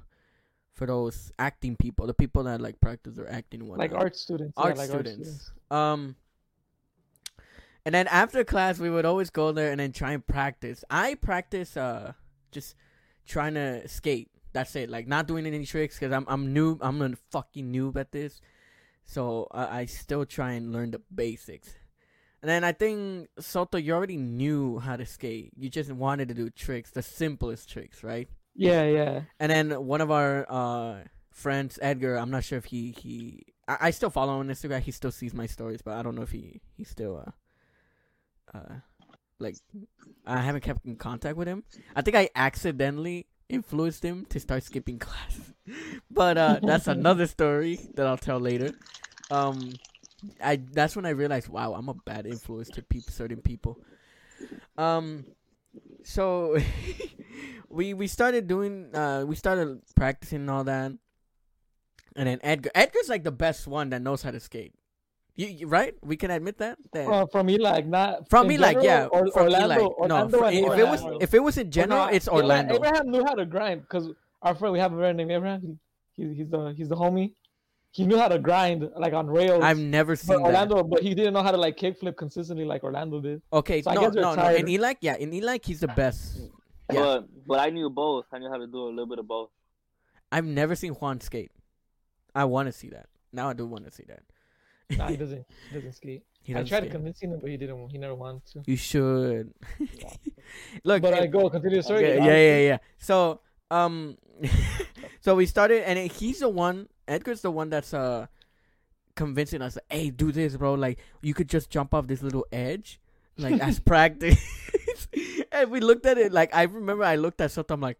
[0.73, 4.53] for those acting people, the people that like practice their acting and Like art students.
[4.57, 5.51] Art yeah, like students.
[5.69, 6.15] Um,
[7.85, 10.83] and then after class, we would always go there and then try and practice.
[10.89, 12.13] I practice uh
[12.51, 12.75] just
[13.25, 14.29] trying to skate.
[14.53, 14.89] That's it.
[14.89, 16.77] Like not doing any tricks because I'm I'm new.
[16.81, 18.41] I'm a fucking noob at this.
[19.05, 21.75] So uh, I still try and learn the basics.
[22.41, 25.51] And then I think Soto, you already knew how to skate.
[25.57, 28.27] You just wanted to do tricks, the simplest tricks, right?
[28.55, 29.21] Yeah, yeah.
[29.39, 33.77] And then one of our uh, friends, Edgar, I'm not sure if he he I,
[33.87, 34.81] I still follow on Instagram.
[34.81, 37.23] He still sees my stories, but I don't know if he he still
[38.53, 38.75] uh uh
[39.39, 39.57] like
[40.25, 41.63] I haven't kept in contact with him.
[41.95, 45.39] I think I accidentally influenced him to start skipping class,
[46.09, 48.73] but uh that's another story that I'll tell later.
[49.31, 49.73] Um,
[50.41, 53.79] I that's when I realized, wow, I'm a bad influence to peop certain people.
[54.77, 55.25] Um,
[56.03, 56.57] so
[57.73, 60.93] we we started doing uh we started practicing and all that,
[62.15, 64.73] and then Edgar Edgar's like the best one that knows how to skate.
[65.35, 65.95] You, you right?
[66.03, 66.77] We can admit that.
[66.93, 69.05] that Uh, from Elac, not from Elac, yeah.
[69.05, 70.07] Or, from Orlando, Elac.
[70.07, 72.75] no, Orlando if it was if it was in general, Or it's Orlando.
[72.75, 74.09] Abraham knew how to grind because
[74.43, 75.79] our friend, we have a friend named Abraham.
[76.15, 77.33] He, he's the he's the homie.
[77.89, 79.63] He knew how to grind like on rails.
[79.63, 80.45] I've never seen that.
[80.45, 83.41] Orlando, but he didn't know how to like kickflip consistently like Orlando did.
[83.51, 84.35] Okay, So I no, no, no.
[84.35, 84.61] tired.
[84.61, 86.37] In Elac, yeah, in Elac, he's the best.
[86.91, 87.01] Yeah.
[87.01, 88.25] But but I knew both.
[88.31, 89.49] I knew how to do a little bit of both.
[90.31, 91.51] I've never seen Juan skate.
[92.35, 93.07] I want to see that.
[93.31, 94.23] Now I do want to see that.
[94.97, 96.23] Nah, he doesn't he doesn't skate.
[96.41, 96.89] He I doesn't tried stay.
[96.89, 97.89] convincing him, but he didn't.
[97.89, 98.63] He never wanted to.
[98.65, 99.53] You should.
[100.83, 102.05] Look, But I go continue the story.
[102.05, 102.77] Okay, yeah, yeah, yeah.
[102.97, 103.39] So,
[103.71, 104.17] um,
[105.21, 106.89] so we started, and he's the one.
[107.07, 108.27] Edgar's the one that's uh
[109.15, 109.77] convincing us.
[109.77, 110.73] Like, hey, do this, bro.
[110.73, 112.99] Like, you could just jump off this little edge,
[113.37, 114.37] like as practice.
[115.53, 116.31] And we looked at it.
[116.31, 117.73] Like, I remember I looked at something.
[117.73, 117.97] I'm like,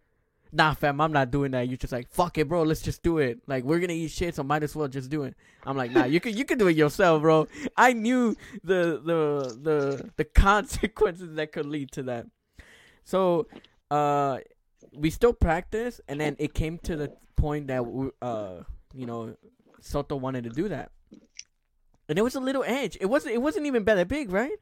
[0.52, 1.68] nah, fam, I'm not doing that.
[1.68, 2.64] You're just like, fuck it, bro.
[2.64, 3.40] Let's just do it.
[3.48, 5.36] Like, we're gonna eat shit, so might as well just do it.
[5.66, 7.48] I'm like, nah, you could, you could do it yourself, bro.
[7.76, 12.28] I knew the the the the consequences that could lead to that.
[13.04, 13.48] So,
[13.92, 14.40] uh,
[14.94, 18.64] we still practice, and then it came to the point that we, uh,
[18.94, 19.36] you know,
[19.82, 20.92] Soto wanted to do that,
[22.08, 22.98] and it was a little edge.
[23.02, 23.36] It wasn't.
[23.36, 24.58] It wasn't even that big, right?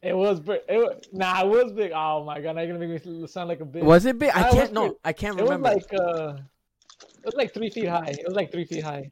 [0.00, 0.60] It was, big.
[0.68, 1.90] it was nah, it was big.
[1.94, 3.82] Oh my god, now you're gonna make me sound like a bitch.
[3.82, 4.30] Was it big?
[4.32, 4.72] I can't.
[4.72, 4.92] No, big.
[5.04, 5.70] I can't remember.
[5.70, 6.36] It was like uh,
[7.18, 8.06] it was like three feet high.
[8.18, 9.10] It was like three feet high.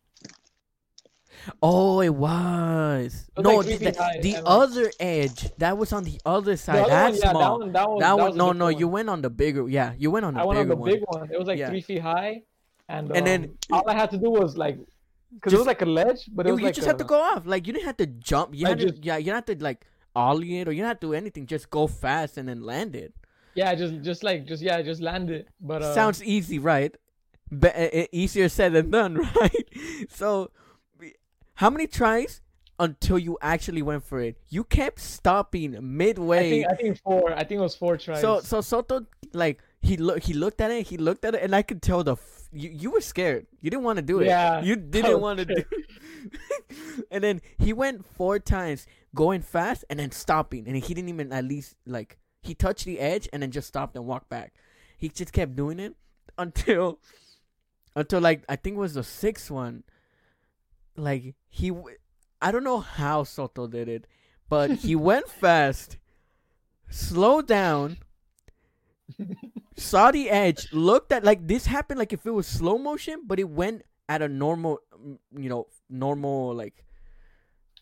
[1.63, 3.27] oh, it was.
[3.37, 6.57] was no, like the, high, the and- other edge that was on the other The
[6.57, 6.79] side.
[6.79, 7.41] other That's one, yeah, small.
[7.41, 9.69] that one, that one, That one, no, no, you went on the bigger.
[9.69, 10.91] Yeah, you went on the I went on bigger the one.
[10.91, 11.31] big one.
[11.33, 11.69] It was like Yeah.
[11.69, 12.43] three feet high,
[12.89, 14.79] and And um, then- all I had to do was like,
[15.35, 16.97] because it was like a ledge, but it You, was you like just a, have
[16.99, 17.45] to go off.
[17.47, 18.55] Like you didn't have to jump.
[18.55, 19.85] You I had to, yeah, you don't to like
[20.17, 21.47] ollie it or you don't have to do anything.
[21.47, 23.13] Just go fast and then land it.
[23.55, 25.49] Yeah, just just like just yeah, just land it.
[25.61, 26.95] But uh, Sounds easy, right?
[27.51, 29.69] But uh, uh, easier said than done, right?
[30.11, 30.51] So,
[31.55, 32.43] how many tries
[32.79, 34.37] until you actually went for it?
[34.49, 36.51] You kept stopping I midway.
[36.51, 37.33] think I think four.
[37.33, 38.21] I think it was four tries.
[38.21, 40.87] so, so Soto like he look he looked at it.
[40.89, 42.17] He looked at it, and I could tell the
[42.57, 43.47] you you were scared.
[43.61, 44.27] You didn't want to do it.
[44.27, 45.55] Yeah, you didn't want to do.
[45.57, 45.67] it.
[47.11, 51.33] and then he went four times, going fast and then stopping, and he didn't even
[51.33, 54.55] at least like he touched the edge and then just stopped and walked back.
[54.97, 55.95] He just kept doing it
[56.39, 56.99] until
[57.95, 59.85] until like I think it was the sixth one.
[60.97, 61.97] Like he, w-
[62.41, 64.07] I don't know how Soto did it,
[64.49, 65.99] but he went fast,
[66.89, 67.99] slowed down,
[69.77, 73.39] saw the edge, looked at like this happened like if it was slow motion, but
[73.39, 76.85] it went at a normal, mm, you know, normal like,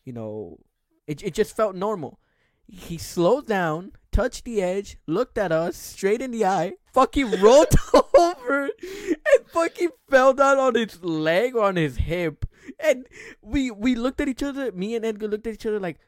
[0.04, 0.58] you know,
[1.06, 2.18] it it just felt normal.
[2.66, 7.74] He slowed down, touched the edge, looked at us straight in the eye, fucking rolled
[7.94, 12.46] over, and fucking fell down on his leg or on his hip.
[12.80, 13.06] And
[13.42, 14.72] we we looked at each other.
[14.72, 15.98] Me and Edgar looked at each other like,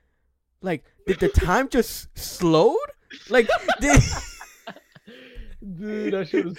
[0.62, 2.79] like did the time just slowed?
[3.29, 3.48] Like
[3.81, 4.02] did.
[5.79, 6.59] Dude, that shit was.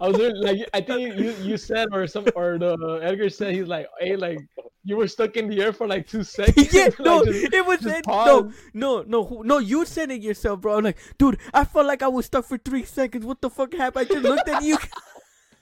[0.00, 3.68] I was like, I think you you said or some or the Edgar said he's
[3.68, 4.38] like, hey, like
[4.84, 6.72] you were stuck in the air for like two seconds.
[6.74, 9.58] yeah, like, no, just- it was it, no, no, no, no.
[9.58, 10.78] You said it yourself, bro.
[10.78, 13.24] I'm like, dude, I felt like I was stuck for three seconds.
[13.24, 14.08] What the fuck happened?
[14.10, 14.78] I just looked at you,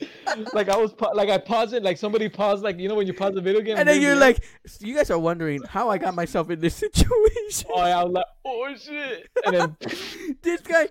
[0.54, 3.12] like I was like I paused it, like somebody paused, like you know when you
[3.14, 4.42] pause the video game, and then you're you- like,
[4.80, 7.70] you guys are wondering how I got myself in this situation.
[7.74, 9.76] oh, yeah, I was like, oh shit, and then
[10.42, 10.88] this guy,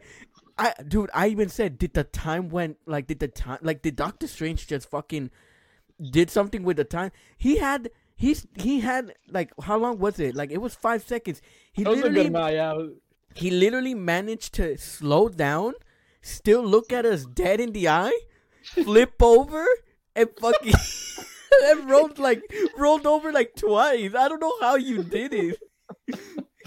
[0.57, 3.95] I, dude, I even said, did the time went like, did the time like, did
[3.95, 5.31] Doctor Strange just fucking
[6.11, 7.11] did something with the time?
[7.37, 7.89] He had.
[8.17, 10.35] He's he had like how long was it?
[10.35, 11.41] Like it was five seconds.
[11.73, 12.87] He that was a literally yeah.
[13.33, 15.73] he literally managed to slow down,
[16.21, 18.17] still look at us dead in the eye,
[18.63, 19.65] flip over,
[20.15, 20.73] and fucking
[21.65, 22.41] and rolled like
[22.77, 24.15] rolled over like twice.
[24.15, 25.59] I don't know how you did it.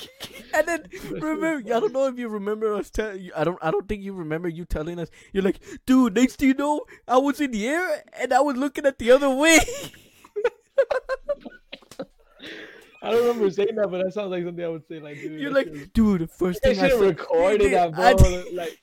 [0.54, 3.30] and then remember, I don't know if you remember us telling.
[3.36, 3.58] I don't.
[3.62, 5.08] I don't think you remember you telling us.
[5.32, 6.14] You're like, dude.
[6.14, 9.10] Next thing you know, I was in the air and I was looking at the
[9.10, 9.58] other way.
[13.00, 14.98] I don't remember saying that, but that sounds like something I would say.
[14.98, 16.30] Like, dude, You're like, dude.
[16.30, 18.04] First thing I have saw, recorded that, bro.
[18.04, 18.78] I like,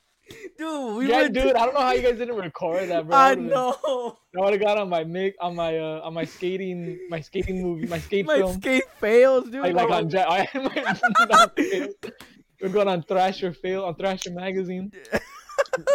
[0.57, 0.97] dude.
[0.97, 3.15] We yeah, were dude, I don't know how you guys didn't record that, bro.
[3.17, 4.17] I know.
[4.38, 7.61] I would have got on my mic on my uh on my skating my skating
[7.61, 9.61] movie my skate My film My skate fails, dude.
[9.61, 10.47] like, like on ja- I
[11.29, 11.89] not fail.
[12.61, 14.91] We're going on Thrasher fail on Thrasher magazine.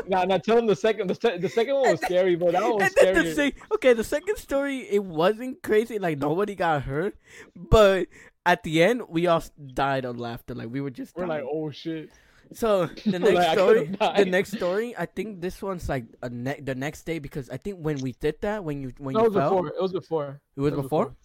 [0.09, 0.39] nah, nah.
[0.39, 3.01] Tell him the second the, the second one was scary, but that one was the
[3.01, 3.35] scary.
[3.35, 7.17] sec- okay, the second story it wasn't crazy, like nobody got hurt,
[7.57, 8.09] but
[8.47, 9.43] at the end we all
[9.75, 11.17] died of laughter, like we were just.
[11.17, 12.11] We're like, oh shit.
[12.53, 13.87] So the next like, story,
[14.17, 17.57] the next story, I think this one's like a ne- the next day because I
[17.57, 19.69] think when we did that, when you when No, you it was fell, before.
[19.69, 20.41] It was before.
[20.57, 21.17] it was before.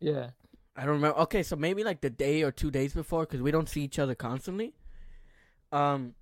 [0.00, 0.30] Yeah.
[0.76, 1.18] I don't remember.
[1.20, 3.98] Okay, so maybe like the day or two days before, because we don't see each
[3.98, 4.72] other constantly.
[5.72, 6.14] Um,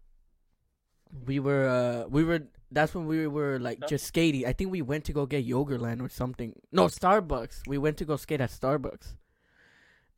[1.24, 4.44] we were uh we were that's when we were like just skating.
[4.46, 6.52] I think we went to go get Yogurtland or something.
[6.72, 7.66] No, Starbucks.
[7.66, 9.14] We went to go skate at Starbucks,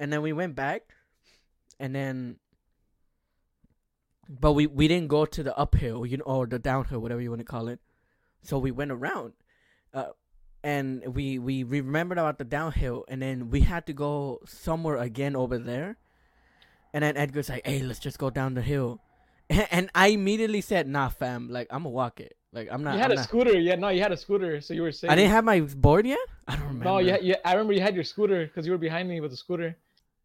[0.00, 0.82] and then we went back,
[1.78, 2.39] and then.
[4.30, 7.30] But we, we didn't go to the uphill, you know, or the downhill, whatever you
[7.30, 7.80] want to call it.
[8.42, 9.32] So we went around,
[9.92, 10.10] uh,
[10.62, 15.34] and we we remembered about the downhill, and then we had to go somewhere again
[15.34, 15.98] over there,
[16.94, 19.00] and then Edgar's like, "Hey, let's just go down the hill,"
[19.50, 21.48] and I immediately said, "Nah, fam.
[21.50, 22.36] Like I'm gonna walk it.
[22.52, 23.58] Like I'm not." You had I'm a not- scooter.
[23.58, 25.10] Yeah, no, you had a scooter, so you were safe.
[25.10, 26.20] I didn't have my board yet.
[26.46, 26.84] I don't remember.
[26.84, 27.36] No, yeah, yeah.
[27.44, 29.76] I remember you had your scooter because you were behind me with the scooter,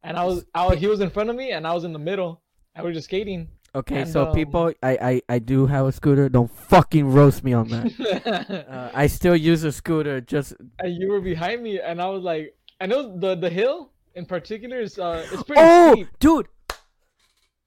[0.04, 1.92] and I was, I was, he was in front of me, and I was in
[1.92, 2.40] the middle,
[2.76, 3.50] and we were just skating.
[3.76, 6.30] Okay, and, so um, people, I, I I do have a scooter.
[6.30, 8.66] Don't fucking roast me on that.
[8.70, 10.22] uh, I still use a scooter.
[10.22, 13.92] Just and you were behind me, and I was like, I know the the hill
[14.16, 16.08] in particular is, uh, it's pretty oh, steep.
[16.20, 16.48] dude,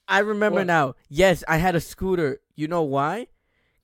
[0.08, 0.66] I remember What?
[0.66, 0.94] now.
[1.10, 2.40] Yes, I had a scooter.
[2.56, 3.26] You know why?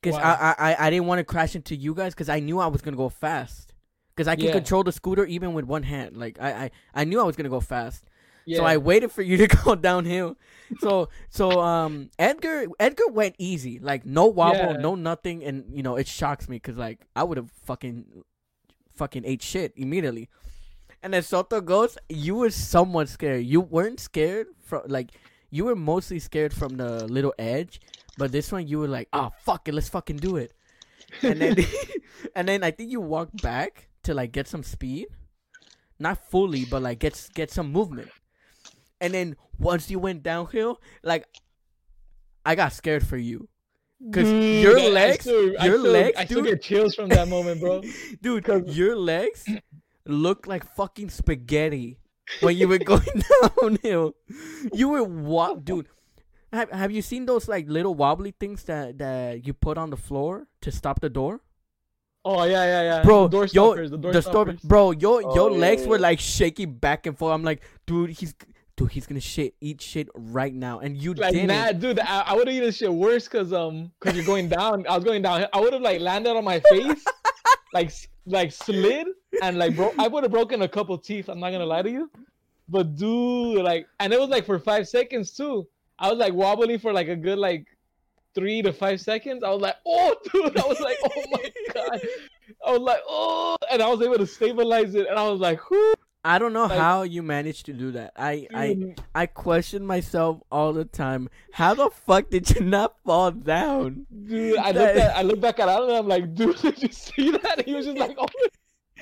[0.01, 2.59] Because I, I I I didn't want to crash into you guys because I knew
[2.59, 3.75] I was gonna go fast.
[4.15, 4.53] Because I can Yeah.
[4.53, 6.17] control the scooter even with one hand.
[6.17, 8.05] Like I, I I knew I was gonna go fast.
[8.46, 8.59] Yeah.
[8.59, 10.37] So I waited for you to go downhill.
[10.80, 14.76] So so um Edgar Edgar went easy, like no wobble, Yeah.
[14.76, 18.24] no nothing, and you know it shocks me because like I would have fucking
[18.94, 20.28] fucking ate shit immediately.
[21.02, 23.44] And then Soto goes, you were somewhat scared.
[23.44, 25.11] You weren't scared from like
[25.50, 27.80] you were mostly scared from the little edge,
[28.18, 30.52] but this one you were like, oh fuck it, let's fucking do it.
[31.22, 31.57] And then
[32.35, 35.09] and then I think you walked back to like get some speed,
[35.98, 38.09] not fully, but like get get some movement.
[39.00, 41.26] And then once you went downhill, like
[42.44, 43.48] I got scared for you,
[44.12, 46.62] cause Dude, your I- I legs, still- I your still- legs, I still dude, get
[46.62, 47.83] chills from that moment, bro.
[48.22, 49.46] dude, 'Cause- your legs
[50.07, 51.98] look like fucking spaghetti
[52.40, 53.22] when you were going
[53.61, 54.14] downhill.
[54.72, 55.88] You were wa- dude.
[56.52, 59.96] Have Have you seen those like little wobbly things that that you put on the
[59.96, 61.40] floor to stop the door?
[62.26, 63.02] Oh yeah, yeah, yeah.
[63.02, 64.61] bro, door yo, stoppers, the door the stop- stoppers.
[64.62, 67.35] bro, your your Oh, legs yeah, were like shaking back and forth.
[67.35, 68.35] I'm like, dude, he's
[68.77, 71.49] dude, he's gonna shit, eat shit right now, and you Like didn't.
[71.49, 74.87] nah, dude, I, I would have eaten shit worse cause um, cause you're going down.
[74.89, 75.47] I was going down.
[75.53, 77.05] I would have like landed on my face,
[77.73, 77.93] like
[78.27, 79.07] like slid
[79.43, 79.93] and like bro.
[79.99, 81.29] I would have broken a couple teeth.
[81.29, 82.11] I'm not gonna lie to you,
[82.69, 85.67] but dude, like, and it was like for five seconds too.
[85.99, 87.67] I was like wobbling for like a good like
[88.35, 89.45] three to five seconds.
[89.45, 90.59] I was like, oh, dude.
[90.59, 92.01] I was like, oh my god.
[92.67, 95.71] I was like, oh, and I was able to stabilize it, and I was like,
[95.71, 95.95] whoo.
[96.25, 98.13] I don't know like- how you managed to do that.
[98.17, 99.03] I I dude.
[99.15, 101.29] I question myself all the time.
[101.53, 104.07] How the fuck did you not fall down?
[104.25, 106.83] Dude, I That- looked at, I looked back at Alan and I'm like, dude, did
[106.83, 107.59] you see that?
[107.59, 108.27] And he was just like, oh.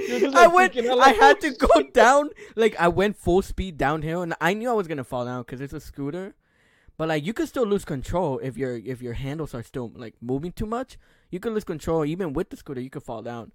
[0.00, 0.74] Was I went.
[0.76, 2.30] out, I had oh, to go down.
[2.56, 5.60] Like I went full speed downhill, and I knew I was gonna fall down because
[5.60, 6.34] it's a scooter.
[6.96, 10.14] But like you could still lose control if your if your handles are still like
[10.20, 10.98] moving too much.
[11.32, 12.80] You could lose control even with the scooter.
[12.80, 13.50] You could fall down.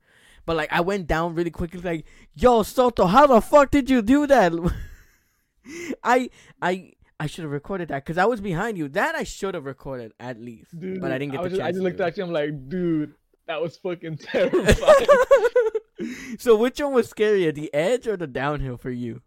[0.46, 1.80] But like I went down really quickly.
[1.80, 4.52] Like yo Soto, how the fuck did you do that?
[6.04, 6.30] I
[6.62, 8.90] I I should have recorded that because I was behind you.
[8.90, 10.78] That I should have recorded at least.
[10.78, 12.24] Dude, but I didn't get the was just, I just looked at you.
[12.24, 13.14] I'm like, dude,
[13.48, 15.08] that was fucking terrifying.
[16.40, 19.22] so which one was scarier, the edge or the downhill for you?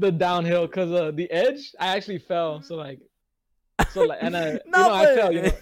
[0.00, 2.62] the downhill, cause uh, the edge, I actually fell.
[2.62, 3.00] So like,
[3.90, 5.32] so like, and I, you No, know, I fell.
[5.32, 5.52] You know,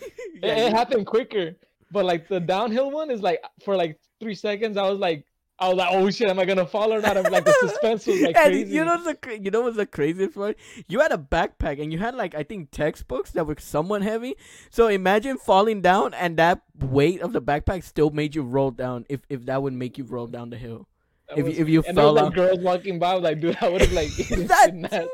[0.43, 1.57] Yeah, it, it happened quicker.
[1.91, 5.25] But like the downhill one is like for like three seconds, I was like,
[5.59, 7.17] I was like, oh shit, am I gonna fall or not?
[7.17, 8.75] I'm like the suspense was like and crazy.
[8.75, 10.57] you know the you know what's the craziest part?
[10.89, 14.37] You had a backpack and you had like I think textbooks that were somewhat heavy.
[14.71, 19.07] So imagine falling down and that weight of the backpack still made you roll down.
[19.09, 20.89] If if that would make you roll down the hill.
[21.29, 23.13] That if you- was- if you and there was fell like out- girls walking by,
[23.13, 25.09] I was like, dude, I would have like that.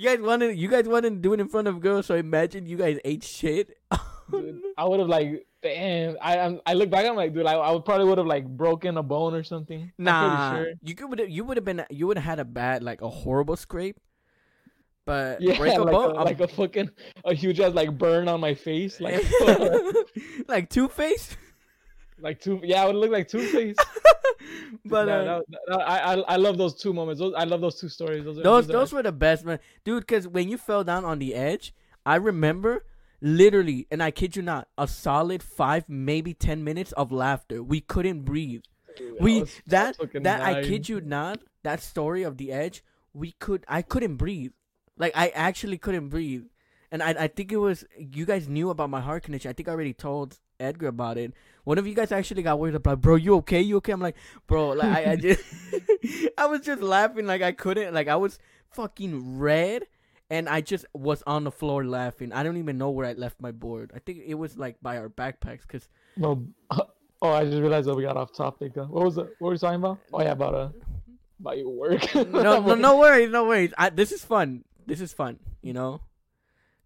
[0.00, 2.06] You guys wanted you guys wanted to do it in front of girls.
[2.06, 3.76] So imagine you guys ate shit.
[4.30, 6.16] Dude, I would have like, damn.
[6.22, 8.46] I I'm, I look back, I'm like, dude, I, I would probably would have like
[8.46, 9.92] broken a bone or something.
[9.98, 10.72] Nah, sure.
[10.80, 13.56] you could you would have been you would have had a bad like a horrible
[13.56, 14.00] scrape.
[15.04, 16.88] But Yeah, break a like, bone, a, um like a fucking
[17.26, 19.22] a huge ass like burn on my face, like
[20.48, 21.36] like Two Face.
[22.22, 22.60] Like two.
[22.62, 23.76] Yeah, I would look like Two Face.
[24.84, 27.20] but Nah, uh, that- that- I, I I love those two moments.
[27.20, 28.24] Those I love those two stories.
[28.24, 30.00] Those those are those were the best man, dude.
[30.06, 31.74] Because when you fell down on the edge,
[32.06, 32.84] I remember
[33.20, 37.62] literally, and I kid you not, a solid five, maybe ten minutes of laughter.
[37.62, 38.62] We couldn't breathe.
[38.96, 41.40] Dude, We was that that I kid you not.
[41.62, 44.52] That story of the edge, we could I couldn't breathe.
[44.96, 46.44] Like I actually couldn't breathe,
[46.90, 49.50] and I I think it was you guys knew about my heart condition.
[49.50, 51.32] I think I already told Edgar about it.
[51.64, 53.16] One of you guys actually got worried about, bro.
[53.16, 53.60] You okay?
[53.60, 53.92] You okay?
[53.92, 54.70] I'm like, bro.
[54.70, 55.42] Like I, I just
[56.38, 57.94] I was just laughing like I couldn't.
[57.94, 58.38] Like I was
[58.70, 59.84] fucking red.
[60.32, 62.32] And I just was on the floor laughing.
[62.32, 63.90] I don't even know where I left my board.
[63.92, 66.46] I think it was like by our backpacks, cause No.
[67.22, 68.78] Oh, I just realized that we got off topic.
[68.78, 69.26] Uh, What was it?
[69.40, 69.98] What were we talking about?
[70.12, 70.68] Oh yeah, about uh,
[71.40, 72.14] about your work.
[72.14, 73.74] no, no, no worries, no worries.
[73.76, 74.64] I, this is fun.
[74.86, 76.00] This is fun, you know,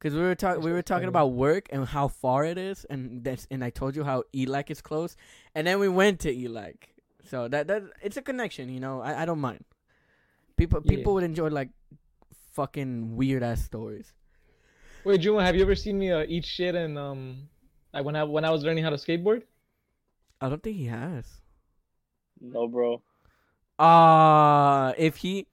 [0.05, 3.24] because we were talking, we were talking about work and how far it is, and
[3.24, 5.16] that's, and I told you how ELAC is close,
[5.55, 6.74] and then we went to ELAC.
[7.24, 9.00] So that that it's a connection, you know.
[9.00, 9.64] I, I don't mind.
[10.59, 10.96] People Yeah.
[10.96, 11.70] people would enjoy like
[12.52, 14.12] fucking weird ass stories.
[15.05, 17.48] Wait, Juma, have you ever seen me uh, eat shit and um,
[17.94, 19.44] like when I when I was learning how to skateboard?
[20.38, 21.24] I don't think he has.
[22.42, 23.00] No, bro.
[23.78, 25.46] Ah, if he,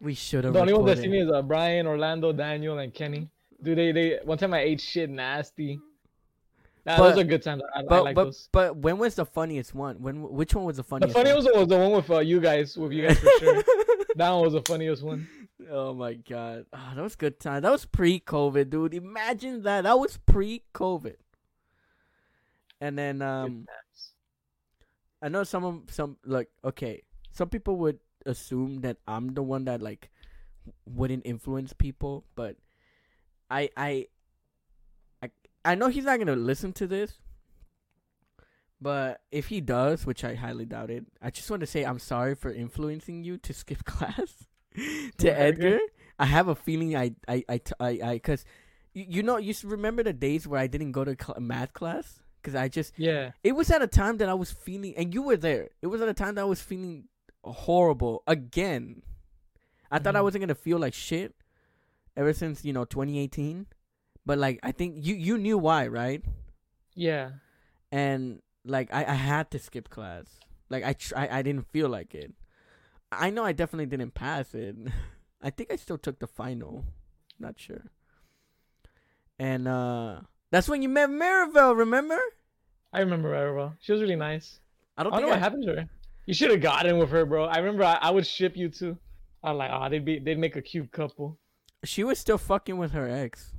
[0.00, 0.54] we should have.
[0.54, 3.28] The only ones that see me is uh, Brian, Orlando, Daniel, and Kenny.
[3.64, 5.80] Dude, they they one time I ate shit nasty.
[6.86, 7.62] Nah, But- those are good times.
[7.74, 8.48] I, I But like but those.
[8.52, 10.02] but when was the funniest one?
[10.02, 11.14] When which one was the funniest?
[11.14, 11.50] The funniest?
[11.50, 13.62] one was the one with uh, you guys, with you guys for sure.
[14.16, 15.26] that one was the funniest one.
[15.70, 17.62] oh my god, Ah, that was good time.
[17.62, 18.92] That was pre-COVID, dude.
[18.92, 19.84] Imagine that.
[19.84, 21.16] That was pre-COVID.
[22.80, 23.66] And then um,
[25.22, 27.02] I know some of some like okay,
[27.32, 30.10] some people would assume that I'm the one that like
[30.84, 32.56] wouldn't influence people, but
[33.50, 34.06] I I
[35.22, 35.30] I
[35.64, 37.18] I know he's not gonna listen to this.
[38.80, 41.98] But if he does, which I highly doubt it, I just want to say I'm
[41.98, 45.30] sorry for influencing you to skip class to Okay.
[45.30, 45.78] Edgar.
[46.18, 48.44] I have a feeling I I I I cuz
[48.92, 52.20] you, you know you remember the days where I didn't go to cl- math class
[52.42, 53.32] cuz I just Yeah.
[53.42, 55.70] it was at a time that I was feeling, and you were there.
[55.80, 57.08] It was at a time that I was feeling
[57.42, 59.02] horrible again.
[59.90, 60.24] I thought I Mhm.
[60.24, 61.34] wasn't gonna feel like shit
[62.16, 63.66] ever since you know 2018,
[64.26, 66.22] but like I think you you knew why, right?
[66.94, 67.30] Yeah.
[67.92, 70.26] And like I, I had to skip class.
[70.70, 72.32] Like I tr- I I didn't feel like it.
[73.12, 74.76] I know I definitely didn't pass it.
[75.42, 76.84] I think I still took the final.
[77.38, 77.90] Not sure.
[79.38, 82.18] And uh that's when you met Maribel, remember?
[82.92, 83.74] I remember well.
[83.80, 84.60] She was really nice.
[84.96, 85.88] I I don't don't know think what happened to her.
[86.26, 87.44] You should have gotten with her, bro.
[87.44, 88.96] I remember I, I would ship you too.
[89.42, 91.38] I'm like, oh, they'd be they'd make a cute couple.
[91.84, 93.52] She was still fucking with her ex.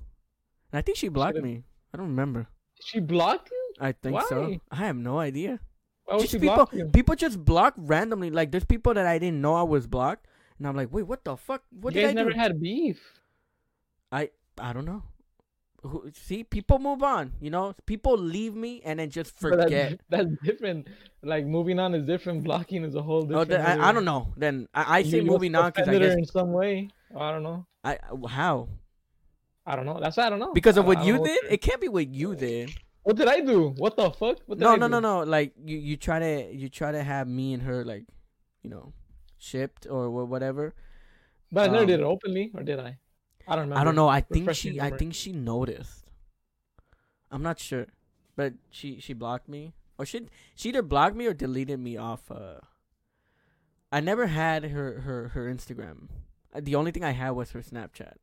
[0.72, 1.64] And I think she blocked Should've- me.
[1.94, 2.48] I don't remember.
[2.84, 3.74] She blocked you?
[3.80, 4.60] I think so.
[4.72, 5.60] I have no idea.
[6.06, 6.86] Why would she people block you?
[6.86, 8.30] people just block randomly.
[8.30, 10.28] Like there's people that I didn't know I was blocked.
[10.58, 11.64] And I'm like, wait, what the fuck?
[11.72, 12.38] What you did guys I never do?
[12.40, 13.00] had beef.
[14.12, 15.04] I I don't know.
[15.84, 17.34] Who, see, people move on.
[17.40, 20.00] You know, people leave me and then just But that's- forget.
[20.10, 20.88] That's, different.
[21.24, 22.44] Like moving on is different.
[22.44, 23.50] Blocking is a whole Oh, different.
[23.50, 24.34] then, I, I don't know.
[24.38, 26.90] Then I, I say moving on because I guess in some way.
[27.16, 27.66] I don't know.
[27.84, 27.98] I
[28.30, 28.68] how
[29.66, 30.00] I don't know.
[30.00, 30.54] That's why I don't know.
[30.54, 31.40] because of I- what I you did.
[31.50, 32.72] It can't be what you did.
[33.04, 33.70] What did I do?
[33.78, 34.40] What the fuck?
[34.46, 35.24] What did No, I no, no, no.
[35.24, 38.06] Like you, you try to you try to have me and her like,
[38.64, 38.94] you know,
[39.38, 40.74] shipped or whatever.
[41.52, 42.98] But I never Um, did it openly, or did I?
[43.48, 43.80] I don't remember.
[43.80, 44.08] I don't know.
[44.08, 46.06] I think she I think she noticed.
[47.32, 47.88] I'm not sure,
[48.36, 52.30] but she she blocked me or she she either blocked me or deleted me off.
[52.32, 52.60] Uh,
[53.92, 56.10] I never had her her her Instagram.
[56.56, 58.16] Uh, The only thing I had was her Snapchat,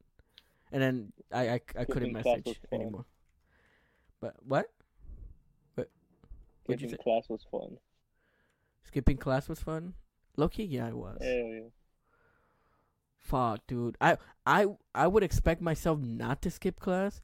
[0.72, 3.04] and then I I, I couldn't message anymore.
[4.20, 4.70] But what?
[6.68, 7.78] You Skipping class was fun.
[8.84, 9.94] Skipping class was fun.
[10.36, 11.18] Loki, yeah, it was.
[11.20, 11.60] Hell yeah.
[13.18, 13.96] Fuck, dude.
[14.00, 14.16] I
[14.46, 17.20] I I would expect myself not to skip class,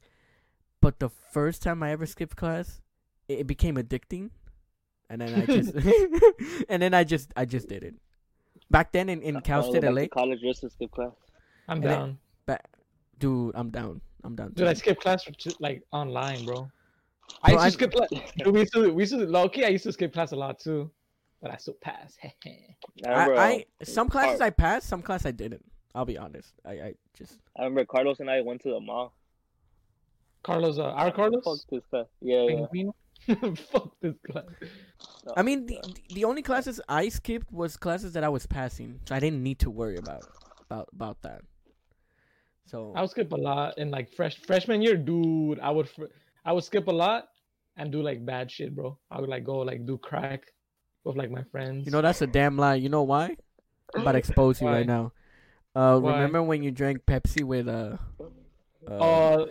[0.81, 2.81] but the first time I ever skipped class,
[3.27, 4.31] it, it became addicting,
[5.09, 5.73] and then I just
[6.69, 7.95] and then I just I just did it.
[8.71, 11.11] Back then in in Cal State LA, college just to skip class.
[11.67, 12.19] I'm And it- down.
[13.19, 14.01] dude, I'm down.
[14.23, 14.51] I'm down.
[14.53, 14.79] Dude, I too.
[14.79, 16.69] skipped class for t- like online, bro.
[17.43, 18.09] I Bro, used to skip class.
[18.45, 20.59] We used to, we used to, low key, I used to skip class a lot
[20.59, 20.89] too,
[21.41, 22.17] but I still pass.
[22.23, 22.33] I,
[23.05, 25.63] I, I some classes Car- I passed, some class I didn't.
[25.95, 26.53] I'll be honest.
[26.65, 29.13] I I just I remember Carlos and I went to the mall.
[30.43, 32.05] Carlos, uh, our Carlos, Fuck this class.
[32.21, 32.65] Yeah, yeah.
[32.71, 32.93] Penguin.
[33.71, 34.45] Fuck this class.
[35.25, 35.79] No, I mean the
[36.13, 39.59] the only classes I skipped was classes that I was passing, so I didn't need
[39.59, 40.25] to worry about
[40.61, 41.41] about about that.
[42.65, 45.59] So I would skip a lot in like fresh freshman year, dude.
[45.59, 46.13] I would, fr-
[46.45, 47.29] I would skip a lot
[47.77, 48.97] and do like bad shit, bro.
[49.09, 50.43] I would like go like do crack
[51.03, 51.85] with like my friends.
[51.85, 52.75] You know that's a damn lie.
[52.75, 53.35] You know why?
[53.95, 54.73] I'm about to expose you Why?
[54.77, 55.13] right now.
[55.75, 56.13] Uh, Why?
[56.13, 57.97] remember when you drank Pepsi with uh?
[58.87, 59.45] uh Uh,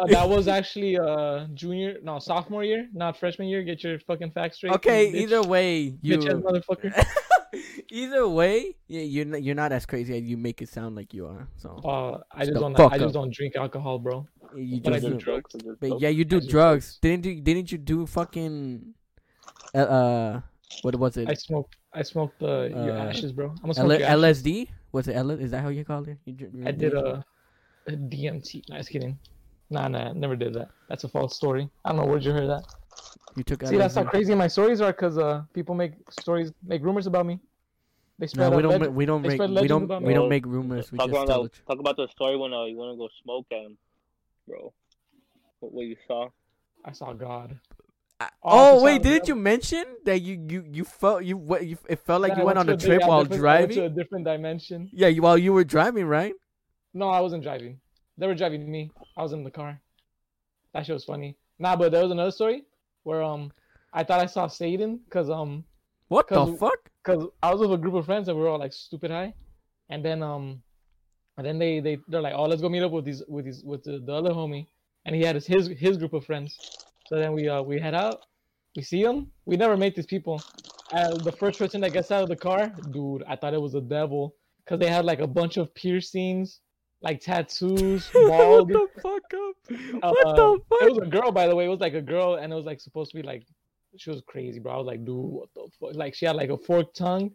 [0.00, 3.62] uh, that was actually uh junior, no sophomore year, not freshman year.
[3.62, 4.72] Get your fucking facts straight.
[4.74, 5.22] okay, bitch.
[5.22, 6.18] either way, you.
[6.18, 6.90] bitch ass motherfucker.
[7.90, 11.12] either way, yeah, you're not, you're not as crazy as you make it sound like
[11.12, 11.48] you are.
[11.56, 12.76] So Uh, I just don't.
[12.76, 13.00] fuck I up.
[13.02, 14.26] just don't drink alcohol, bro.
[14.56, 15.18] you but I do do.
[15.18, 15.54] drugs.
[15.80, 16.98] But yeah, you do I do drugs.
[17.02, 17.40] Didn't you?
[17.40, 18.94] Didn't you do fucking?
[19.74, 20.40] Uh, uh
[20.82, 21.28] what was it?
[21.28, 21.76] I smoked.
[21.92, 23.50] I smoked uh, your Uh, ashes, bro.
[23.50, 24.42] I'm gonna L- smoke your ashes.
[24.42, 24.68] LSD?
[24.92, 25.30] Was it L?
[25.30, 26.18] Is that how you call it?
[26.24, 27.24] You dr- I did a,
[27.88, 28.62] a DMT.
[28.68, 29.18] Nah, just kidding.
[29.70, 30.68] Nah, nah, never did that.
[30.88, 31.68] That's a false story.
[31.84, 32.64] I don't know where'd you hear that.
[33.36, 36.82] You took See, that's how crazy my stories are, cause uh, people make stories, make
[36.82, 37.38] rumors about me.
[38.18, 38.80] They No, we don't.
[38.80, 39.40] leg- we don't make.
[39.40, 39.88] We don't.
[39.88, 40.14] We me.
[40.14, 40.92] don't make rumors.
[40.92, 42.92] We talk just about tell that, the talk about the story when uh, you want
[42.92, 43.76] to go smoke and
[44.46, 44.72] bro,
[45.60, 46.28] what, what you saw.
[46.84, 47.58] I saw God.
[48.18, 52.00] I- Oh, wait, didn't you mention that you you you felt you what you it
[52.00, 53.88] felt like Nah, you I went on a trip yeah, while different- I to a
[53.88, 54.90] different dimension.
[54.92, 56.34] Yeah, you, while you were driving, right?
[56.92, 57.80] No, I wasn't driving.
[58.20, 58.90] They were driving me.
[59.16, 59.80] I was in the car.
[60.74, 61.36] That shit was funny.
[61.58, 62.64] Nah, but there was another story
[63.02, 63.50] where um
[63.92, 65.64] I thought I saw Satan because um
[66.08, 66.80] What the 'Cause- fuck?
[67.02, 69.32] because I was with a group of friends and we were all like stupid high,
[69.88, 70.62] and then um,
[71.38, 73.64] and then they they they're like, oh, let's go meet up with these with these
[73.64, 74.66] with the, the other homie,
[75.06, 76.60] and he had his his his group of friends.
[77.08, 78.18] So then we uh we head out,
[78.76, 79.32] we see him.
[79.46, 80.38] We never met these people.
[80.92, 82.62] And the first person that gets out of the car,
[82.92, 86.60] dude, I thought it was a devil because they had like a bunch of piercings,
[87.02, 88.72] like tattoos, bald.
[88.72, 90.02] What the fuck up?
[90.02, 90.82] Uh, What the fuck?
[90.82, 91.64] It was a girl, by the way.
[91.64, 93.44] It was like a girl, and it was like supposed to be like,
[93.96, 94.72] she was crazy, bro.
[94.72, 95.94] I was like, dude, what the fuck?
[95.94, 97.30] Like she had like a forked tongue,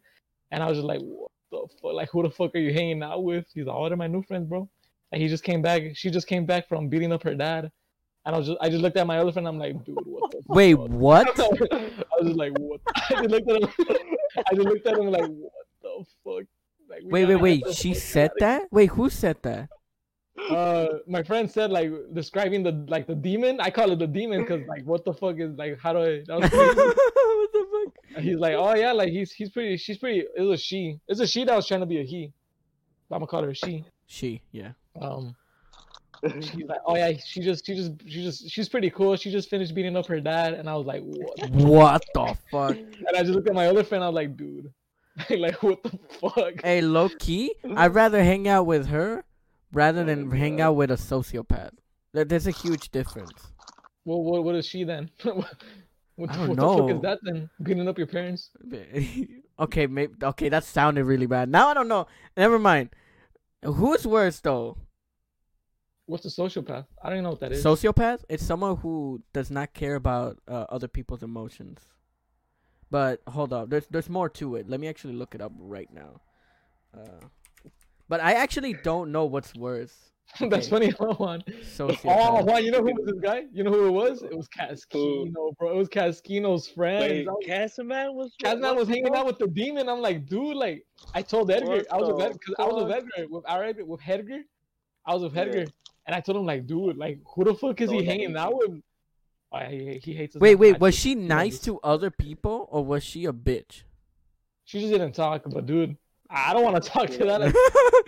[0.52, 1.94] and I was just like, what the fuck?
[1.94, 3.46] Like who the fuck are you hanging out with?
[3.54, 4.70] He's like, oh, they're my new friends, bro.
[5.12, 5.82] And he just came back.
[5.96, 7.72] She just came back from beating up her dad,
[8.26, 9.48] and I was just, I just looked at my other friend.
[9.48, 10.42] I'm like, dude, what the?
[10.48, 10.90] Wait, fuck?
[10.90, 11.40] what?
[11.40, 12.82] I was just like, what?
[12.96, 13.70] I just looked at him.
[14.38, 15.52] I just looked at him like, what
[15.82, 16.44] the fuck?
[17.04, 17.64] Like, Wait, wait, wait.
[17.74, 18.64] She said that?
[18.72, 19.70] Wait, who said that?
[20.52, 24.42] uh my friend said like describing the like the demon i call it the demon
[24.42, 26.52] because like what the fuck is like how do i what
[27.54, 27.66] the
[28.14, 28.22] fuck?
[28.22, 31.26] He's like oh yeah like he's he's pretty she's pretty it was she it's a
[31.26, 32.34] she that was trying to be a he
[33.12, 34.72] i'm gonna call her a she She, yeah.
[35.02, 35.34] um
[36.42, 39.50] she's like oh yeah she just she just she just she's pretty cool she just
[39.50, 42.76] finished beating up her dad and i was like what What the fuck?
[42.76, 44.72] and i just looked at my other friend i was like dude
[45.30, 49.24] like what the fuck Hey, low key, I'd rather hang out with her
[49.72, 51.72] rather than hang out with a sociopath.
[52.14, 53.32] There- There's a huge difference.
[54.06, 57.88] well what, what is she then what, don't what the fuck is that then beating
[57.88, 58.52] up your parents
[59.60, 61.50] okay, maybe okay, that sounded really bad.
[61.50, 62.08] Now I don't know.
[62.38, 62.90] Never mind.
[63.64, 64.78] Who's worse though?
[66.08, 68.24] what's a sociopath i don't even know what that is Sociopath?
[68.30, 71.80] It's someone who does not care about uh, other people's emotions.
[72.96, 74.70] But hold up, there's there's more to it.
[74.70, 76.22] Let me actually look it up right now.
[76.98, 77.26] Uh,
[78.08, 79.94] but I actually don't know what's worse.
[80.40, 80.70] That's Okay.
[80.70, 80.90] funny.
[80.92, 81.44] Hold on.
[81.46, 82.46] Oh, Sociopath.
[82.48, 83.40] wow, you know who was this guy?
[83.52, 84.24] You know who it was?
[84.24, 85.72] It was Casquino, bro.
[85.72, 87.02] It was Casquino's friend.
[87.04, 88.32] Wait, I was- Casaman was.
[88.42, 89.90] Casman was hanging out with the demon.
[89.90, 92.94] I'm like, dude, like, I told Edgar, I was with Edgar, cause I was with
[92.94, 93.04] fuck?
[93.18, 94.42] Edgar, with our Edgar, with Edgar.
[95.06, 95.42] I was with Yeah.
[95.42, 95.66] Edgar,
[96.06, 98.56] and I told him like, dude, like, who the fuck is The he hanging out
[98.58, 98.72] with?
[99.52, 100.40] Oh, he, he hates us.
[100.42, 103.84] Wait, wait, was she he nice to other people or was she a bitch?
[104.66, 105.96] She just didn't talk, but dude,
[106.30, 107.40] I don't want to talk to that.
[107.42, 107.56] Like,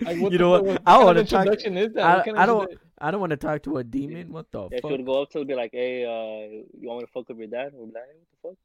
[0.02, 0.64] like, you know what?
[0.64, 1.46] what I kind of want to talk.
[1.48, 2.04] Is that?
[2.36, 2.70] I- I don't-
[3.00, 4.32] I don't want to talk to a demon.
[4.32, 6.88] What the Yeah, she would go up to her and be like, "Hey, uh, you
[6.88, 8.02] want me to fuck with your dad?" Or be like,
[8.42, 8.56] "What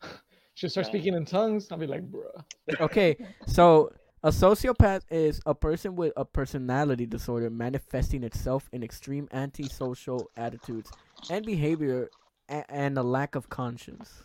[0.00, 0.20] the fuck?"
[0.54, 0.90] She'll start Yeah.
[0.92, 1.66] speaking in tongues.
[1.72, 2.44] I'll be like, bruh.
[2.80, 3.16] Okay,
[3.48, 10.30] so a sociopath is a person with a personality disorder manifesting itself in extreme antisocial
[10.36, 10.92] attitudes
[11.28, 12.10] and behavior
[12.50, 14.24] a- and a lack of conscience.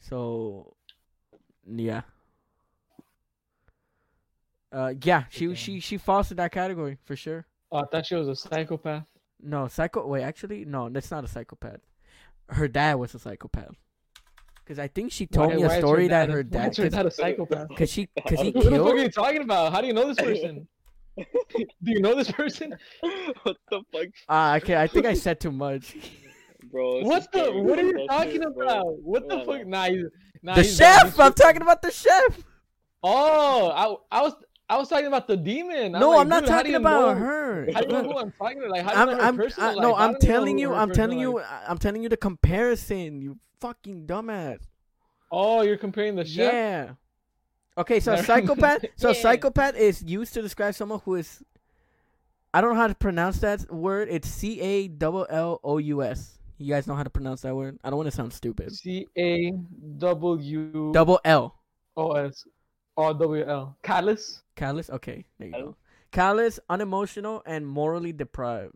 [0.00, 0.74] So,
[1.66, 2.02] yeah.
[4.70, 5.54] Uh, yeah, she Okay.
[5.54, 7.46] she she falls in that category for sure.
[7.72, 9.04] Oh, I thought she was a psychopath.
[9.40, 10.06] No, psycho.
[10.06, 11.80] Wait, actually, no, that's not a psychopath.
[12.50, 13.76] Her dad was a psychopath.
[14.66, 16.32] Cause I think she told Why- me why a is her story that dad a-
[16.32, 16.70] her why dad.
[16.72, 17.68] is her dad a psychopath?
[17.74, 19.72] cause she, cause he Who the fuck are you talking about?
[19.72, 20.68] How do you know this person?
[21.16, 22.76] do you know this person?
[23.44, 24.76] what the fuck, Ah, okay.
[24.76, 25.96] I think I said too much.
[26.70, 26.94] Bro?
[26.94, 27.52] this is What the?
[27.52, 28.66] What are you talking shit, bro.
[28.66, 29.02] about?
[29.02, 29.60] What the No, fuck?
[29.66, 29.78] no.
[29.78, 30.04] Nah, he's,
[30.42, 31.18] nah, the he's chef.
[31.18, 32.42] I'm talking about the chef.
[33.02, 33.68] Oh,
[34.10, 34.34] I, I was,
[34.68, 35.92] I was talking about the demon.
[35.92, 37.68] no, like, I'm not dude, how do talking about know- her.
[37.72, 38.68] How do you know who I'm talking to?
[38.68, 40.28] Like, how do you I'm, know her I'm, personal I- no, I I'm don't even
[40.28, 43.22] know telling you, I'm telling you, life- I- I'm telling you the comparison.
[43.22, 44.58] You fucking dumbass.
[45.30, 46.52] Oh, you're comparing the chef.
[46.52, 46.90] Yeah.
[47.76, 48.84] Okay, so Never- psychopath.
[48.96, 49.22] So Yeah.
[49.22, 51.42] psychopath is used to describe someone who is.
[52.52, 54.08] I don't know how to pronounce that word.
[54.10, 56.37] It's C A double L O U S.
[56.58, 57.78] You guys know how to pronounce that word?
[57.84, 58.74] I don't want to sound stupid.
[58.74, 59.52] C A
[59.98, 61.54] W double L
[61.96, 62.44] O S
[62.96, 63.76] R W L.
[63.82, 64.42] Callous.
[64.56, 64.90] Callous?
[64.90, 65.66] Okay, there you Callous?
[65.68, 65.76] go.
[66.10, 68.74] Callous, unemotional, and morally deprived.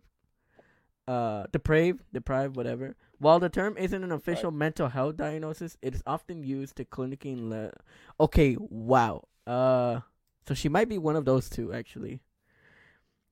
[1.07, 2.95] Uh, depraved, deprived, whatever.
[3.19, 7.35] While the term isn't an official mental health diagnosis, it is often used to clinically.
[7.37, 7.71] Le-
[8.19, 9.23] okay, wow.
[9.45, 9.99] Uh,
[10.47, 12.21] so she might be one of those two, actually.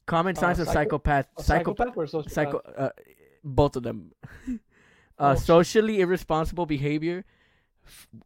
[0.08, 1.28] Common Uh, signs of psycho- psychopath.
[1.40, 2.32] Psychopath or sociopath?
[2.32, 2.58] psycho.
[2.76, 2.90] Uh,
[3.44, 4.12] both of them.
[4.48, 4.58] uh,
[5.20, 7.26] Oh, socially irresponsible behavior.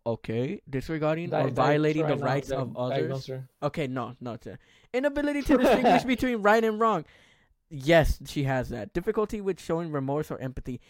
[0.06, 3.30] Okay, disregarding Di- or violating right the now, rights of others.
[3.64, 4.38] Okay, no, no.
[4.94, 7.06] Inability to distinguish between right and wrong.
[7.70, 8.94] Yes, she has that.
[8.94, 10.82] Difficulty with showing remorse or empathy.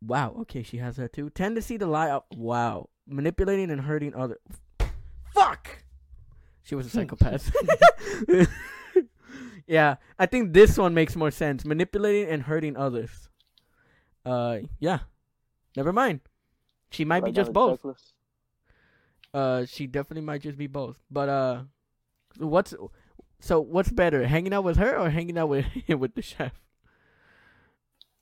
[0.00, 0.36] Wow.
[0.42, 1.30] Okay, she has that too.
[1.30, 2.10] Tendency to lie.
[2.10, 2.26] Up.
[2.34, 2.88] Wow.
[3.06, 4.38] Manipulating and hurting other.
[5.34, 5.82] Fuck.
[6.62, 7.50] She was a psychopath.
[9.66, 11.64] yeah, I think this one makes more sense.
[11.64, 13.28] Manipulating and hurting others.
[14.28, 15.00] Uh, yeah.
[15.76, 16.20] Never mind.
[16.90, 17.82] She might be just both.
[17.82, 18.12] checklist.
[19.32, 20.98] Uh, she definitely might just be both.
[21.10, 21.62] But uh,
[22.38, 22.74] what's
[23.40, 26.52] So what's better, hanging out with her or hanging out with with the chef?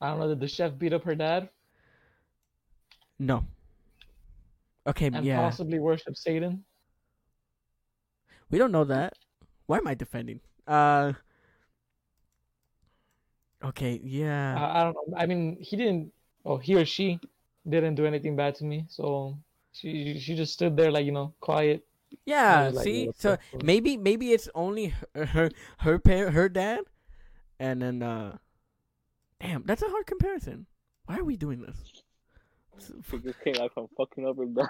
[0.00, 0.28] I don't know.
[0.28, 1.48] Did the chef beat up her dad
[3.18, 3.44] No.
[4.86, 5.40] Okay, and yeah.
[5.40, 6.64] possibly worship Satan?
[8.50, 9.14] We don't know that.
[9.66, 10.40] Why am I defending?
[10.66, 11.14] Uh.
[13.64, 14.54] Okay, yeah.
[14.58, 15.16] I, I don't know.
[15.16, 16.12] I mean, he didn't.
[16.44, 17.18] Oh, he or she
[17.68, 18.86] didn't do anything bad to me.
[18.88, 19.38] So
[19.72, 21.84] she she just stood there like you know quiet.
[22.24, 26.80] yeah, like, see, so maybe maybe it's only her her her, par- her dad,
[27.58, 28.38] and then uh,
[29.40, 30.66] damn, that's a hard comparison.
[31.06, 32.02] Why are we doing this?
[33.22, 34.68] Just came out from fucking dad.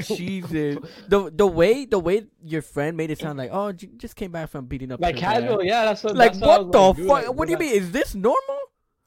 [0.00, 4.16] Jesus, the the way the way your friend made it sound like oh j- just
[4.16, 5.42] came back from beating up like her dad.
[5.42, 5.84] casual, yeah.
[5.84, 6.16] That's what.
[6.16, 7.06] Like that's I what the like, fuck?
[7.08, 7.74] like, what do you mean?
[7.74, 8.58] Is this normal?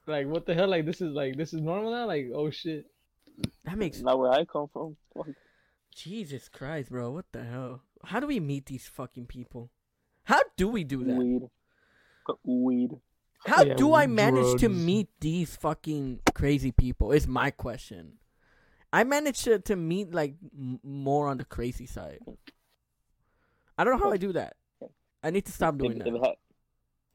[0.08, 0.68] Like what the hell?
[0.68, 2.06] Like this is like this is normal now.
[2.08, 2.86] Like oh shit.
[3.66, 4.96] That makes Not where I come from.
[5.96, 7.12] Jesus Christ, bro.
[7.12, 7.82] What the hell?
[8.04, 9.70] How do we meet these fucking people?
[10.26, 11.16] How do we do that?
[11.16, 11.42] Weed.
[12.44, 12.92] Weed.
[13.46, 17.12] How Yeah, do I with manage to meet these fucking crazy people?
[17.12, 18.20] Is my question.
[18.92, 22.20] I managed to, to meet like m- more on the crazy side.
[23.78, 24.56] I don't know how I do that.
[25.24, 26.16] I need to stop doing if, if, that.
[26.16, 26.36] it ha-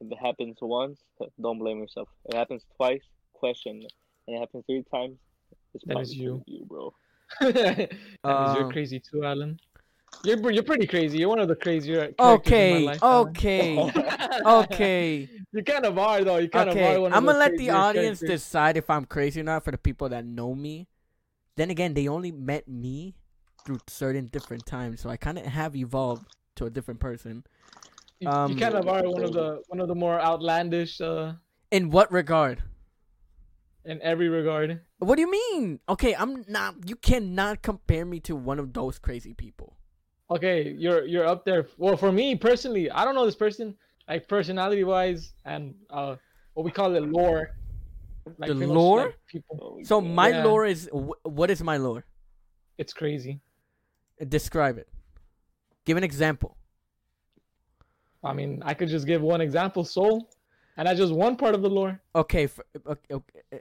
[0.01, 1.01] if it happens once,
[1.41, 2.09] don't blame yourself.
[2.25, 3.03] If it happens twice,
[3.33, 3.83] question.
[4.27, 5.19] And it happens three times,
[5.75, 6.43] it's Then probably it's you.
[6.47, 6.95] you, bro.
[7.41, 7.91] that means
[8.25, 9.59] Uh, you're crazy too, Alan.
[10.25, 11.19] You're you're pretty crazy.
[11.19, 12.13] You're one of the crazier.
[12.13, 16.39] characters in my Okay, okay, okay, You kind of are though.
[16.39, 16.91] You kind okay.
[16.95, 18.43] of are one I'm gonna let the audience characters.
[18.43, 20.89] decide if I'm crazy or not for the people that know me.
[21.57, 23.15] Then again, they only met me
[23.65, 27.45] through certain different times, so I kind of have evolved to a different person.
[28.21, 31.35] You, um, you kind of are one of the one of the more outlandish uh,
[31.71, 32.63] In what regard?
[33.85, 34.81] in every regard.
[34.99, 35.81] What do you mean?
[35.89, 36.75] Okay, I'm not.
[36.87, 39.78] You cannot compare me to one of those crazy people.
[40.31, 41.67] Okay, you're you're up there.
[41.79, 43.75] Well, for me personally, I don't know this person
[44.09, 46.17] like personality wise and uh
[46.55, 47.51] what we call it lore.
[48.37, 49.05] Like The pretty much, lore?
[49.07, 50.45] like, people, Oh, So my Yeah.
[50.45, 50.91] lore is
[51.23, 52.05] what is my lore?
[52.77, 53.41] it's crazy.
[54.29, 54.89] Describe it.
[55.87, 56.57] Give an example.
[58.23, 60.29] I mean, I could just give one example, soul,
[60.77, 62.01] and that's just one part of the lore.
[62.15, 62.47] Okay.
[62.49, 63.61] For, okay, okay.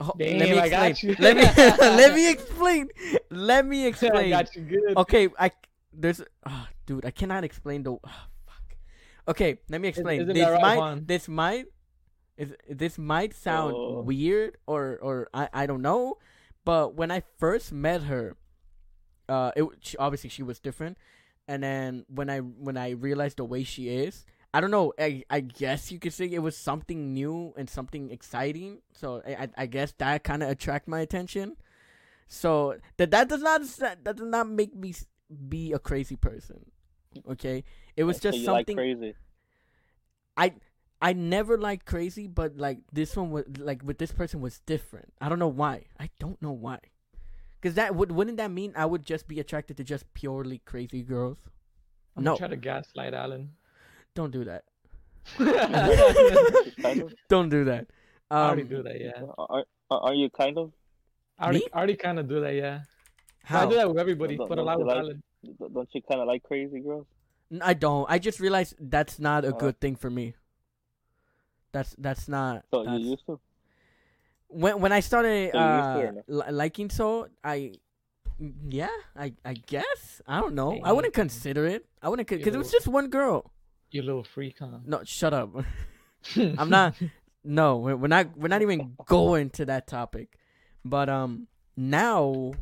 [0.00, 0.96] Oh, let Damn, me I explain.
[1.02, 1.16] you.
[1.18, 1.42] Let me
[1.78, 2.88] let me explain.
[3.30, 4.30] Let me I explain.
[4.54, 4.96] good.
[4.96, 5.50] Okay, I
[5.92, 7.92] there's oh, dude, I cannot explain the.
[7.92, 8.00] Oh,
[8.46, 8.76] fuck.
[9.28, 10.22] Okay, let me explain.
[10.22, 11.04] isn't this that right, might Juan?
[11.06, 11.66] this might
[12.36, 14.00] is this might sound Oh.
[14.02, 16.18] weird or or I I don't know,
[16.64, 18.36] but when I first met her,
[19.28, 20.96] uh, it she, obviously she was different,
[21.48, 24.24] and then when I when I realized the way she is.
[24.54, 24.92] I don't know.
[24.98, 28.78] I, I guess you could say it was something new and something exciting.
[28.92, 31.56] So I I, I guess that kind of attract my attention.
[32.28, 34.94] So that that does not that does not make me
[35.48, 36.70] be a crazy person.
[37.30, 37.64] Okay,
[37.96, 39.14] it was So just you something like crazy.
[40.36, 40.54] I
[41.00, 45.12] I never liked crazy, but like this one was like with this person was different.
[45.20, 45.86] I don't know why.
[45.98, 46.78] I don't know why.
[47.60, 51.02] Cause that would wouldn't that mean I would just be attracted to just purely crazy
[51.02, 51.38] girls?
[52.16, 52.30] I'm no.
[52.30, 53.50] gonna try to gaslight Alan.
[54.18, 54.64] Don't do that.
[55.38, 57.14] I Kind of.
[57.28, 57.86] Don't do that.
[58.32, 59.22] Um, already do that, yeah.
[59.38, 60.72] Are, are, are you kind of?
[61.38, 61.66] I already, Me?
[61.72, 62.80] I already kind of do that, yeah.
[63.44, 63.62] How?
[63.62, 65.22] I do that with everybody, Don't- but a don't lot you with like- Alan.
[65.72, 67.06] Don't you kind of like crazy girls?
[67.62, 68.06] I don't.
[68.10, 70.34] I just realized that's not a Uh, good thing for me.
[71.70, 72.64] That's that's not.
[72.74, 73.38] So that's, you used to?
[74.48, 77.72] when when I started So you used to uh, li- liking so, I
[78.42, 80.80] mm, yeah, I I guess I don't know.
[80.82, 81.86] I wouldn't consider it.
[82.02, 83.52] I wouldn't because it was just one girl.
[83.90, 84.78] You little freak, huh?
[84.84, 85.50] No, shut up.
[86.36, 86.94] I'm not.
[87.44, 88.36] No, we're, not.
[88.36, 90.38] We're not even going to that topic.
[90.84, 92.52] But um, now.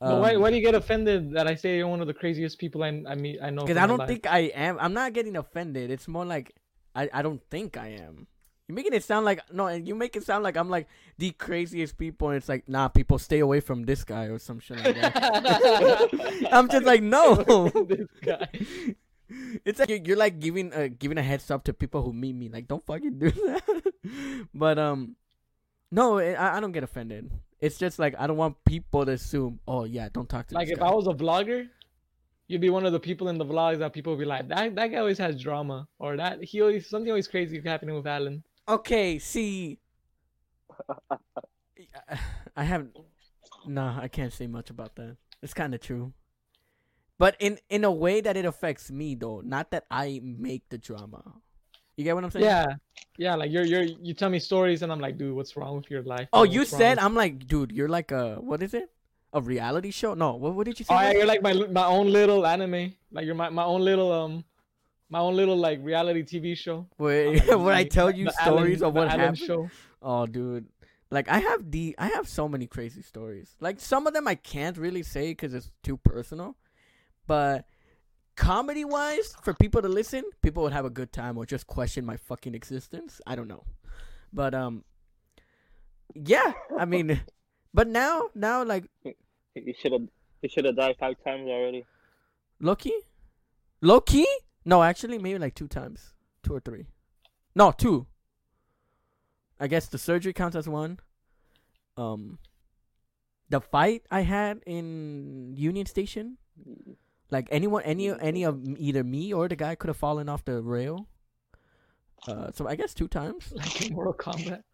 [0.00, 2.14] But why, um, why do you get offended that I say you're one of the
[2.14, 3.62] craziest people I, I meet I know?
[3.64, 4.08] Because I don't life?
[4.08, 4.78] think I am.
[4.80, 5.90] I'm not getting offended.
[5.90, 6.54] It's more like
[6.94, 8.26] I, I don't think I am.
[8.68, 10.88] You're making it sound like no, and you make it sound like I'm like
[11.18, 14.58] the craziest people, and it's like nah, people stay away from this guy or some
[14.58, 16.48] shit like that.
[16.52, 17.68] I'm just like no.
[17.88, 18.48] this guy.
[19.64, 22.34] It's like you're, you're like giving a giving a heads up to people who meet
[22.34, 22.48] me.
[22.48, 23.92] Like don't fucking do that.
[24.54, 25.16] but um,
[25.90, 27.30] no, I, I don't get offended.
[27.60, 29.60] It's just like I don't want people to assume.
[29.66, 30.86] Oh yeah, don't talk to Like if guy.
[30.86, 31.68] I was a vlogger,
[32.48, 34.74] you'd be one of the people in the vlogs that people would be like, that
[34.74, 38.42] that guy always has drama, or that he always something always crazy happening with Alan.
[38.68, 39.78] Okay, see,
[42.56, 42.96] I haven't.
[43.66, 45.16] No, I can't say much about that.
[45.42, 46.12] It's kind of true,
[47.18, 50.78] but in in a way that it affects me though, not that I make the
[50.78, 51.22] drama.
[51.96, 52.44] You get what I'm saying?
[52.44, 52.66] Yeah,
[53.16, 53.34] yeah.
[53.34, 56.02] Like you're you're you tell me stories, and I'm like, dude, what's wrong with your
[56.02, 56.28] life?
[56.32, 58.90] Oh, you said I'm like, dude, you're like a what is it?
[59.32, 60.14] a reality show.
[60.14, 60.94] No, what, what did you say?
[60.94, 62.94] Oh, yeah, you're like my my own little anime.
[63.12, 64.44] Like you're my, my own little um,
[65.10, 66.86] my own little like reality TV show.
[66.96, 69.38] where, Like, where I tell you Alan- stories of the what Alan happened.
[69.38, 69.70] Show.
[70.02, 70.66] Oh, dude.
[71.10, 73.54] Like I have the I have so many crazy stories.
[73.60, 76.56] Like some of them I can't really say because it's too personal,
[77.26, 77.66] but
[78.36, 82.04] comedy wise, for people to listen, people would have a good time or just question
[82.04, 83.20] my fucking existence.
[83.26, 83.64] I don't know,
[84.32, 84.84] but um,
[86.14, 86.52] yeah.
[86.78, 87.20] I mean,
[87.72, 88.84] but now now like
[89.54, 90.02] you should have.
[90.42, 91.86] He should have died five times already.
[92.60, 92.92] Loki,
[93.80, 94.26] Loki.
[94.64, 96.12] No, actually, maybe like two times,
[96.42, 96.86] two or three.
[97.54, 98.06] No, two.
[99.58, 101.00] I guess the surgery counts as one.
[101.96, 102.38] Um,
[103.48, 106.36] the fight I had in Union Station,
[107.30, 110.60] like anyone, any, any of either me or the guy could have fallen off the
[110.62, 111.08] rail.
[112.28, 113.52] Uh, so I guess two times.
[113.56, 114.62] Like in Mortal Kombat.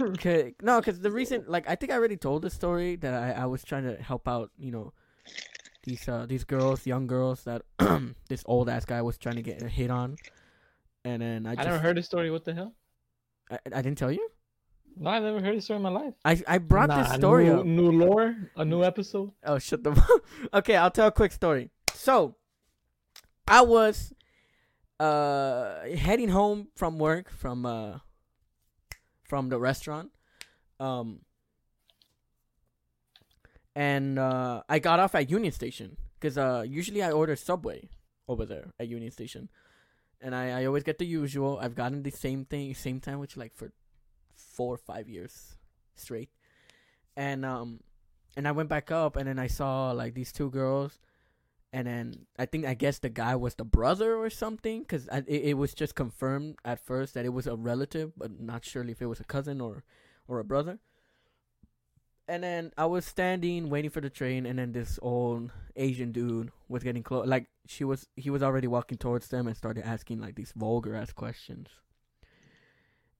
[0.00, 3.42] Okay, no, because the reason, like, I think I already told the story that I,
[3.42, 4.92] I was trying to help out, you know,
[5.82, 7.62] these uh these girls, young girls that
[8.28, 10.16] this old ass guy was trying to get a hit on,
[11.04, 12.30] and then I I just never heard this story.
[12.30, 12.74] What the hell?
[13.50, 14.26] I, I didn't tell you.
[14.96, 16.14] No, I never heard this story in my life.
[16.24, 17.66] I I brought Nah, this story new, up.
[17.66, 19.32] New lore, a new episode.
[19.44, 19.92] Oh, shut the.
[20.54, 21.70] okay, I'll tell a quick story.
[21.94, 22.34] So,
[23.46, 24.12] I was
[25.00, 27.98] uh heading home from work from uh
[29.22, 30.10] from the restaurant,
[30.78, 31.20] um,
[33.74, 37.88] and uh I got off at Union Station because uh usually I order Subway
[38.28, 39.48] over there at Union Station,
[40.20, 41.58] and I I always get the usual.
[41.60, 43.72] I've gotten the same thing, same sandwich like for
[44.34, 45.56] four or five years
[45.94, 46.30] straight,
[47.16, 47.80] and um
[48.36, 50.98] and I went back up, and then I saw like these two girls,
[51.74, 55.26] and then I think I guess the guy was the brother or something, because it,
[55.26, 59.02] it was just confirmed at first that it was a relative, but not surely if
[59.02, 59.82] it was a cousin or
[60.28, 60.78] or a brother.
[62.28, 66.52] And then I was standing waiting for the train, and then this old Asian dude
[66.68, 67.26] was getting close.
[67.26, 70.94] Like she was, he was already walking towards them and started asking like these vulgar
[70.94, 71.68] ass questions.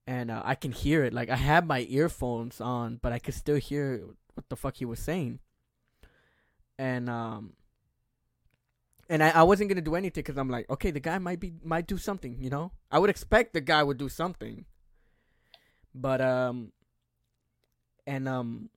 [0.07, 1.13] And uh, I can hear it.
[1.13, 4.85] Like I had my earphones on, but I could still hear what the fuck he
[4.85, 5.41] was saying.
[6.79, 7.55] And um
[9.09, 11.53] and I, I wasn't gonna do anything because I'm like, okay, the guy might be
[11.63, 12.73] might do something, you know.
[12.91, 14.65] I would expect the guy would do something,
[15.95, 16.73] but um,
[18.07, 18.71] and um,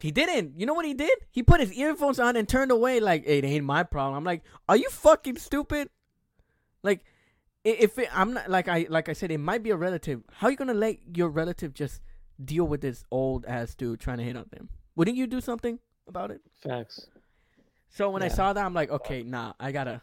[0.00, 0.58] he didn't.
[0.58, 1.18] You know what he did?
[1.30, 3.00] He put his earphones on and turned away.
[3.00, 4.16] Like it ain't my problem.
[4.16, 5.88] I'm like, are you fucking stupid?
[6.82, 7.04] Like,
[7.64, 10.22] if it, I'm not like I like I said, it might be a relative.
[10.32, 12.02] How are you gonna let your relative just
[12.42, 14.68] deal with this old ass dude trying to hit on them?
[14.96, 16.40] Wouldn't you do something about it?
[16.62, 17.06] Facts.
[17.94, 20.00] So when I saw that, I'm like, okay, nah, I gotta,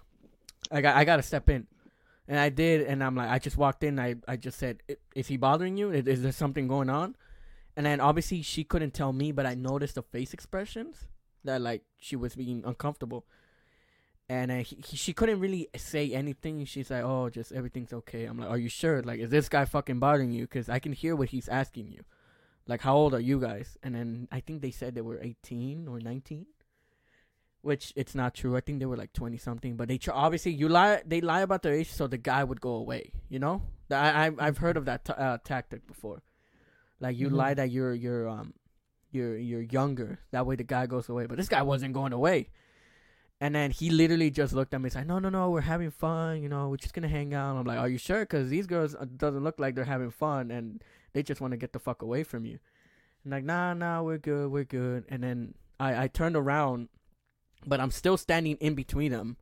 [0.71, 1.67] I got, I gotta step in,
[2.25, 4.95] and I did, and I'm like, I just walked in, I, I just said, "I-
[5.13, 5.91] is he bothering you?
[5.91, 7.17] Is, is there something going on?
[7.75, 11.07] And then obviously she couldn't tell me, but I noticed the face expressions
[11.43, 13.25] that like she was being uncomfortable,
[14.29, 16.63] and uh, he, he, she couldn't really say anything.
[16.63, 18.23] She's like, oh, just everything's okay.
[18.23, 19.01] I'm like, are you sure?
[19.01, 20.43] Like, is this guy fucking bothering you?
[20.43, 22.05] Because I can hear what he's asking you.
[22.67, 23.77] Like, how old are you guys?
[23.83, 26.45] And then I think they said they were 18 or 19
[27.61, 28.55] which it's not true.
[28.55, 31.01] I think they were like twenty something, but they tr- obviously you lie.
[31.05, 33.11] They lie about their age so the guy would go away.
[33.29, 36.21] You know, I I I've heard of that t- uh, tactic before.
[36.99, 37.33] Like you Mhm.
[37.35, 38.53] lie that you're you're um
[39.11, 40.19] you're you're younger.
[40.31, 41.25] That way the guy goes away.
[41.25, 42.49] But this guy wasn't going away.
[43.39, 45.89] And then he literally just looked at me and said, "No, no, no, we're having
[45.89, 46.43] fun.
[46.43, 48.93] You know, we're just gonna hang out." I'm like, "Are you sure?" Because these girls
[48.93, 50.83] uh, doesn't look like they're having fun, and
[51.13, 52.59] they just want to get the fuck away from you.
[53.23, 55.05] And like, nah, nah, we're good, we're good.
[55.09, 56.89] And then I I turned around
[57.65, 59.37] but I'm still standing in between them.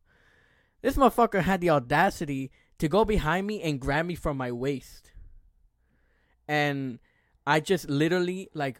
[0.82, 5.12] This motherfucker had the audacity to go behind me and grab me from my waist.
[6.48, 7.00] And
[7.46, 8.80] I just literally like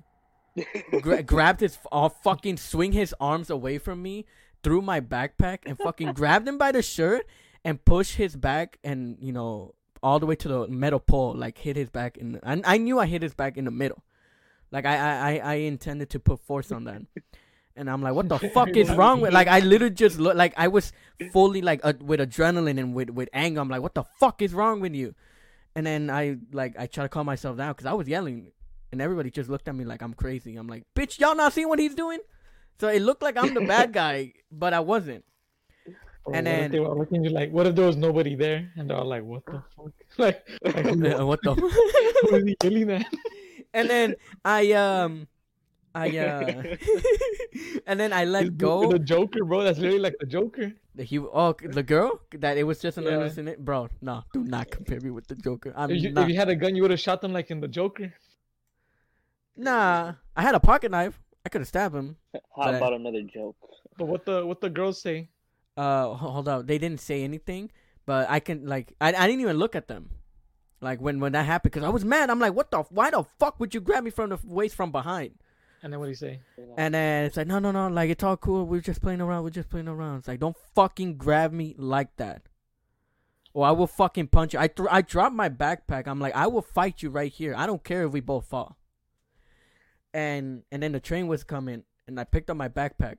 [1.02, 4.26] gra- grabbed his uh, fucking swing his arms away from me
[4.64, 7.26] through my backpack and fucking grabbed him by the shirt
[7.64, 11.58] and pushed his back and you know all the way to the metal pole like
[11.58, 14.04] hit his back in the, I, I knew I hit his back in the middle
[14.72, 17.02] like I I I intended to put force on that
[17.80, 20.54] and I'm like what the fuck is wrong with like I literally just look like
[20.58, 20.92] I was
[21.32, 24.54] fully like uh, with adrenaline and with with anger I'm like what the fuck is
[24.54, 25.16] wrong with you
[25.76, 28.52] and then I like I try to calm myself down because I was yelling
[28.92, 31.70] and everybody just looked at me like I'm crazy I'm like bitch y'all not seeing
[31.70, 32.20] what he's doing
[32.80, 35.24] so it looked like I'm the bad guy but I wasn't
[36.26, 38.70] Or And then- they were looking at you like, what if there was nobody there?
[38.78, 39.92] And they're all like, what the fuck?
[40.18, 43.08] Like, like what the who is he yelling at?
[43.74, 45.28] and then I um
[45.96, 46.76] I uh
[47.88, 48.92] and then I let dude go.
[48.92, 49.64] The Joker, bro.
[49.64, 50.74] That's literally like the Joker.
[50.96, 53.12] The he oh the girl that it was just an Yeah.
[53.18, 53.90] hallucination, bro.
[54.02, 55.74] No, do not compare me with the Joker.
[55.76, 56.24] I'm If you, not.
[56.24, 58.14] if you had a gun, you would have shot them like in the Joker.
[59.56, 61.20] Nah, I had a pocket knife.
[61.20, 62.18] I I could have stabbed him.
[62.34, 63.56] How But I- about another joke?
[63.98, 65.30] But what the what the girls say?
[65.76, 66.66] Uh, hold on.
[66.66, 67.72] They didn't say anything,
[68.06, 70.12] but I can like I I didn't even look at them.
[70.82, 72.30] Like when when that happened, because I was mad.
[72.30, 72.84] I'm like, what the?
[72.90, 75.36] Why the fuck would you grab me from the waist from behind?
[75.82, 76.42] And then what do you say?
[76.78, 78.66] And then it's like, no, no, no, like it's all cool.
[78.66, 79.44] We're just playing around.
[79.44, 80.20] We're just playing around.
[80.20, 82.44] It's like, don't fucking grab me like that,
[83.54, 84.60] or I will fucking punch you.
[84.60, 86.08] I th- I dropped my backpack.
[86.08, 87.54] I'm like, I will fight you right here.
[87.56, 88.78] I don't care if we both fall.
[90.14, 93.18] And and then the train was coming, and I picked up my backpack,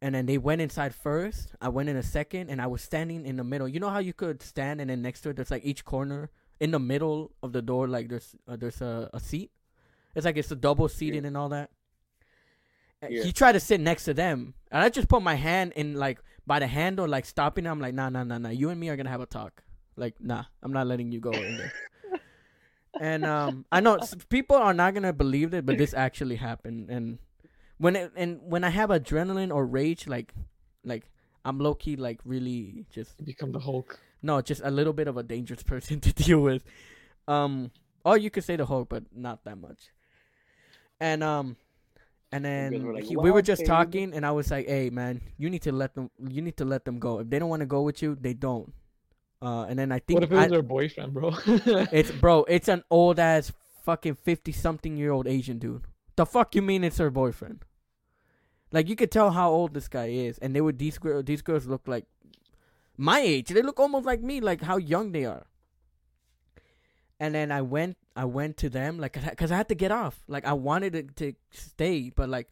[0.00, 1.54] and then they went inside first.
[1.60, 3.68] I went in a second, and I was standing in the middle.
[3.68, 6.30] You know how you could stand, and then next to it, there's like each corner
[6.60, 9.50] in the middle of the door, like there's uh, there's a, a seat.
[10.14, 11.70] It's like it's a double seating and all that.
[13.08, 13.24] Yeah.
[13.24, 16.20] He tried to sit next to them, and I just put my hand in like
[16.46, 17.64] by the handle, like stopping.
[17.64, 17.72] him.
[17.72, 18.50] I'm like, nah, nah, nah, nah.
[18.50, 19.62] You and me are gonna have a talk.
[19.96, 21.72] Like, nah, I'm not letting you go in there.
[23.00, 23.98] and um, I know
[24.28, 26.90] people are not gonna believe it, but this actually happened.
[26.90, 27.18] And
[27.78, 30.32] when it, and when I have adrenaline or rage, like,
[30.84, 31.04] like
[31.44, 33.98] I'm low key, like really just You become the Hulk.
[34.22, 36.64] no, just a little bit of a dangerous person to deal with.
[37.28, 37.70] Um,
[38.04, 39.90] or you could say the Hulk, but not that much.
[41.00, 41.56] And um,
[42.32, 44.90] and then were like, he, we were just babe." talking, and I was like, "Hey,
[44.90, 46.10] man, you need to let them.
[46.28, 47.20] You need to let them go.
[47.20, 48.72] If they don't want to go with you, they don't."
[49.40, 51.32] Uh, and then I think What if it I- was their boyfriend, bro?
[51.92, 53.52] it's bro, it's an old ass
[53.84, 55.82] fucking fifty something year old Asian dude.
[56.16, 57.64] The fuck you mean it's her boyfriend?
[58.70, 61.24] Like you could tell how old this guy is, and they were these girls.
[61.24, 62.06] These girls look like
[62.96, 63.48] my age.
[63.48, 65.44] They look almost like me, like how young they are.
[67.22, 70.18] And then I went, I went to them, like, cause I had to get off.
[70.26, 72.48] Like I wanted to, to stay, but like,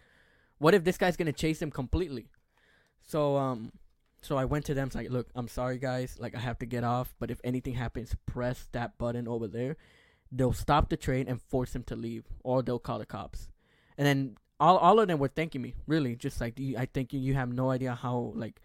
[0.58, 2.26] what if this guy's gonna chase him completely?
[3.02, 3.72] So um,
[4.22, 4.86] so I went to them.
[4.86, 6.16] It's like, look, I'm sorry, guys.
[6.18, 7.14] Like, I have to get off.
[7.18, 9.76] But if anything happens, press that button over there.
[10.30, 13.48] They'll stop the train and force him to leave, or they'll call the cops.
[13.98, 15.74] And then all all of them were thanking me.
[15.86, 17.18] Really, just like I thank you.
[17.18, 18.60] You have no idea how like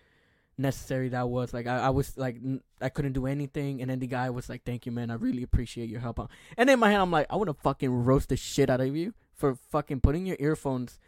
[0.57, 1.53] necessary that was.
[1.53, 4.49] Like I, I was like n- I couldn't do anything, and then the guy was
[4.49, 5.11] like, "Thank you, man.
[5.11, 6.27] I really appreciate your help." Uh,
[6.57, 8.95] and in my head, I'm like, I want to fucking roast the shit out of
[8.95, 10.99] you for fucking putting your earphones,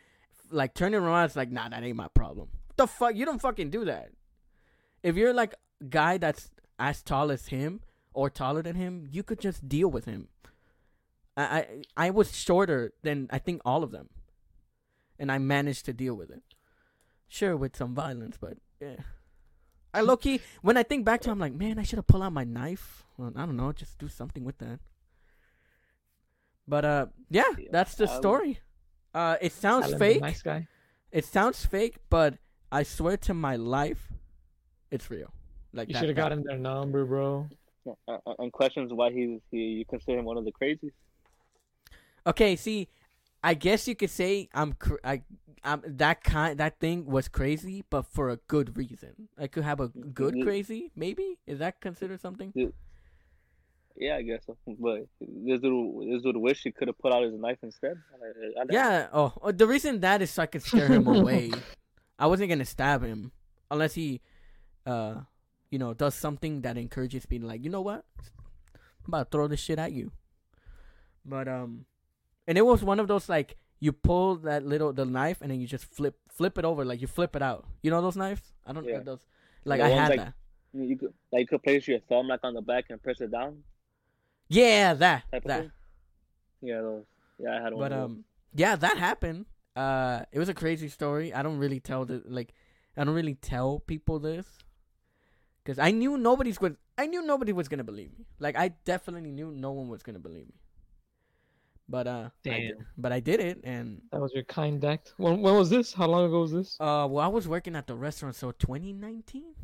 [0.51, 1.25] like turning around.
[1.25, 2.49] It's like, nah, that ain't my problem.
[2.75, 3.15] the fuck?
[3.15, 4.09] You don't fucking do that.
[5.03, 5.55] If you're like
[5.89, 7.81] guy that's as tall as him
[8.13, 10.27] or taller than him, you could just deal with him.
[11.35, 11.43] I
[11.97, 14.09] I, I was shorter than I think all of them,
[15.19, 16.41] and I managed to deal with it.
[17.27, 18.95] Sure, with some violence, but yeah.
[19.97, 22.07] I low key when I think back to, it, I'm like, man, I should have
[22.07, 23.03] pulled out my knife.
[23.17, 24.79] Well, I don't know, just do something with that.
[26.67, 28.59] But uh, yeah, Yeah, that's the story.
[29.13, 30.21] Uh, it sounds Alan's fake.
[30.21, 30.67] Nice guy.
[31.11, 32.35] It sounds fake, but
[32.71, 34.11] I swear to my life,
[34.91, 35.31] it's real.
[35.73, 37.47] Like You should have that- gotten their number, bro.
[38.39, 40.91] And questions why he's he you consider him one of the crazies.
[42.25, 42.89] Okay, see,
[43.43, 45.21] I guess you could say I'm cr- I
[45.63, 49.29] I'm that kind that thing was crazy, but for a good reason.
[49.37, 50.43] I could have a good Mhm.
[50.43, 51.37] crazy, maybe.
[51.45, 52.53] Is that considered something?
[53.95, 54.55] Yeah, I guess so.
[54.67, 57.97] But this dude, this dude wish he could have put out his knife instead.
[58.21, 59.07] I, I, Yeah.
[59.11, 61.51] Oh, the reason that is so I could scare him away.
[62.19, 63.31] I wasn't gonna stab him
[63.71, 64.21] unless he,
[64.85, 65.21] uh,
[65.71, 68.05] you know, does something that encourages me to like, you know what,
[69.05, 70.11] I'm about to throw this shit at you.
[71.25, 71.85] But um,
[72.47, 75.59] and it was one of those like you pull that little the knife and then
[75.59, 77.65] you just flip flip it over like you flip it out.
[77.83, 78.41] You know those knives?
[78.65, 78.97] I don't Yeah.
[78.97, 79.25] know those.
[79.65, 80.33] Like The I had like- that.
[80.73, 83.31] You, could like you could place your thumb like on the back and press it
[83.31, 83.63] down
[84.49, 85.71] Yeah, that that.
[86.61, 87.05] Yeah, those.
[87.39, 87.79] Yeah, I had one.
[87.89, 88.23] But um,
[88.53, 89.45] yeah, that happened.
[89.75, 91.33] Uh, it was a crazy story.
[91.33, 92.53] I don't really tell the like,
[92.95, 94.45] I don't really tell people this,
[95.63, 96.77] because I knew nobody's going.
[96.97, 98.25] I knew nobody was gonna believe me.
[98.39, 100.55] Like I definitely knew no one was gonna believe me.
[101.89, 105.13] But uh, I did, but I did it, and That was your kind act.
[105.17, 105.93] When when was this?
[105.93, 106.75] How long ago was this?
[106.79, 109.55] uh, well, I was working at the restaurant, so 2019,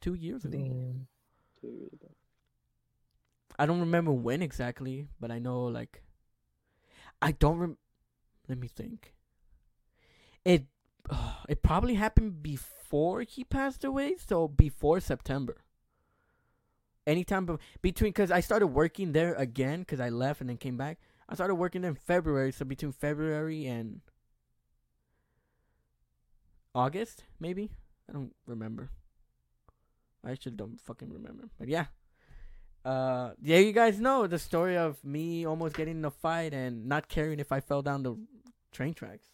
[0.00, 0.58] two years ago.
[0.58, 1.06] Damn.
[1.60, 2.10] Two years ago.
[3.58, 6.02] I don't remember when exactly, but I know like
[7.22, 7.78] I don't rem-
[8.48, 9.14] let me think.
[10.44, 10.66] It
[11.48, 15.58] it probably happened before he passed away, so before September.
[17.06, 20.76] Anytime be- between cuz I started working there again cuz I left and then came
[20.76, 20.98] back.
[21.28, 24.00] I started working there in February, so between February and
[26.74, 27.70] August, maybe?
[28.08, 28.90] I don't remember.
[30.24, 31.48] I actually don't fucking remember.
[31.58, 31.86] But yeah.
[32.84, 36.86] Uh, yeah, you guys know the story of me almost getting in a fight and
[36.86, 38.16] not caring if I fell down the
[38.70, 39.26] train tracks,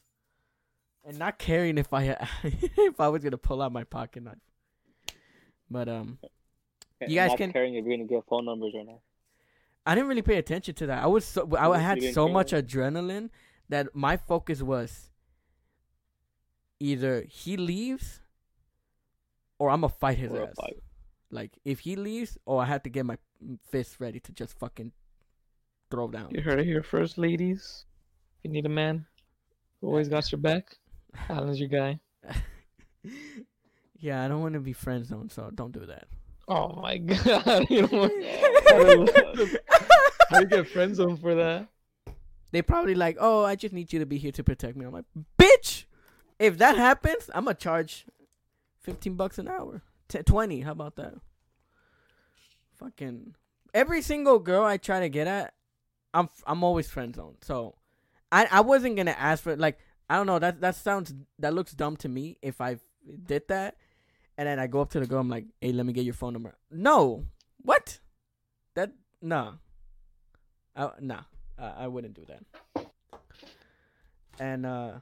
[1.04, 4.38] and not caring if I if I was gonna pull out my pocket knife.
[5.70, 6.18] But um,
[7.06, 9.00] You guys not can- caring if you're gonna get phone numbers or not.
[9.84, 11.02] I didn't really pay attention to that.
[11.02, 13.30] I was so I You had so care much adrenaline
[13.68, 15.10] that my focus was
[16.80, 18.20] either he leaves
[19.58, 20.54] or I'm gonna fight his Or a ass.
[20.56, 20.82] fight.
[21.30, 23.16] Like if he leaves, or I have to get my
[23.70, 24.92] fist ready to just fucking
[25.90, 26.28] throw down.
[26.30, 27.86] You heard it here first, ladies.
[28.38, 29.06] If you need a man
[29.80, 30.76] who always got your back,
[31.28, 31.98] Alan's your guy.
[33.98, 36.06] yeah, I don't want to be friend zone, so don't do that.
[36.48, 37.66] Oh my god.
[37.70, 38.12] you know what?
[40.32, 41.68] How you get friend zone for that?
[42.52, 44.86] They probably like, oh, I just need you to be here to protect me.
[44.86, 45.04] I'm like,
[45.38, 45.84] bitch.
[46.38, 48.06] If that happens, I'm gonna charge
[48.80, 50.62] fifteen bucks an hour, T- twenty.
[50.62, 51.14] How about that?
[52.78, 53.36] Fucking
[53.72, 55.54] every single girl I try to get at,
[56.12, 57.36] I'm I'm always friend zone.
[57.42, 57.76] So,
[58.32, 59.78] I I wasn't gonna ask for like
[60.10, 62.78] I don't know that that sounds that looks dumb to me if I
[63.24, 63.76] did that,
[64.36, 66.14] and then I go up to the girl, I'm like, hey, let me get your
[66.14, 66.56] phone number.
[66.70, 67.26] No,
[67.58, 68.00] what?
[68.74, 69.54] That no,
[70.76, 71.22] uh, nah.
[71.58, 72.42] Uh, I wouldn't do that.
[74.38, 75.00] And uh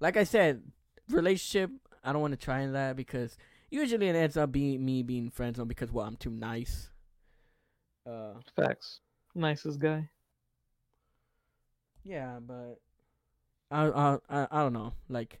[0.00, 0.62] like I said,
[1.08, 1.70] relationship,
[2.04, 3.36] I don't want to try that because
[3.70, 6.90] usually it ends up being me being friends zone because well, I'm too nice.
[8.06, 9.00] Uh Facts.
[9.34, 10.08] Nicest guy.
[12.04, 12.80] yeah, but
[13.70, 14.94] I I I, I don't know.
[15.08, 15.40] Like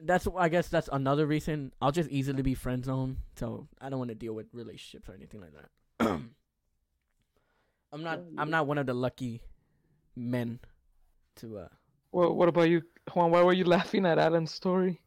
[0.00, 3.98] that's I guess that's another reason I'll just easily be friend zone, so I don't
[3.98, 6.20] want to deal with relationships or anything like that.
[7.94, 9.40] I'm not I'm not one of the lucky
[10.16, 10.58] men
[11.36, 11.68] to uh
[12.10, 12.82] Well, what about you,
[13.12, 13.30] Juan?
[13.30, 15.00] Why were you laughing at Alan's story?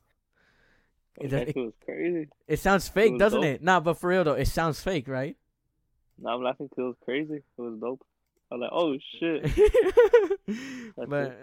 [1.20, 2.30] It that does- shit was crazy.
[2.48, 3.56] It sounds fake, was doesn't dope.
[3.56, 3.62] it?
[3.62, 5.36] Nah, but for real though, it sounds fake, right?
[6.18, 7.44] Now I'm laughing because it was crazy.
[7.58, 8.06] It was dope.
[8.50, 9.44] I was like, oh shit.
[11.08, 11.38] but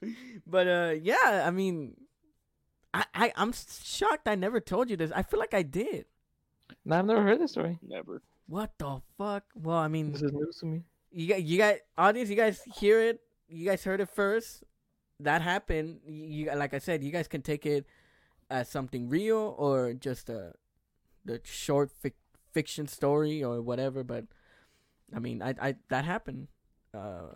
[0.46, 1.96] but uh yeah, I mean
[2.94, 5.12] I, I I'm shocked I never told you this.
[5.14, 6.06] I feel like I did.
[6.86, 7.78] Nah, I've never heard this story.
[7.86, 8.22] Never.
[8.46, 9.44] What the fuck?
[9.54, 10.82] Well, I mean This is news to me.
[11.10, 13.20] you got you got audience, you guys hear it.
[13.48, 14.62] You guys heard it first.
[15.20, 16.00] That happened.
[16.06, 17.86] You, like I said, you guys can take it
[18.50, 20.52] as something real or just a
[21.24, 22.20] the short fic-
[22.52, 24.04] fiction story or whatever.
[24.04, 24.26] But
[25.14, 26.48] I mean, I I that happened.
[26.94, 27.34] Uh,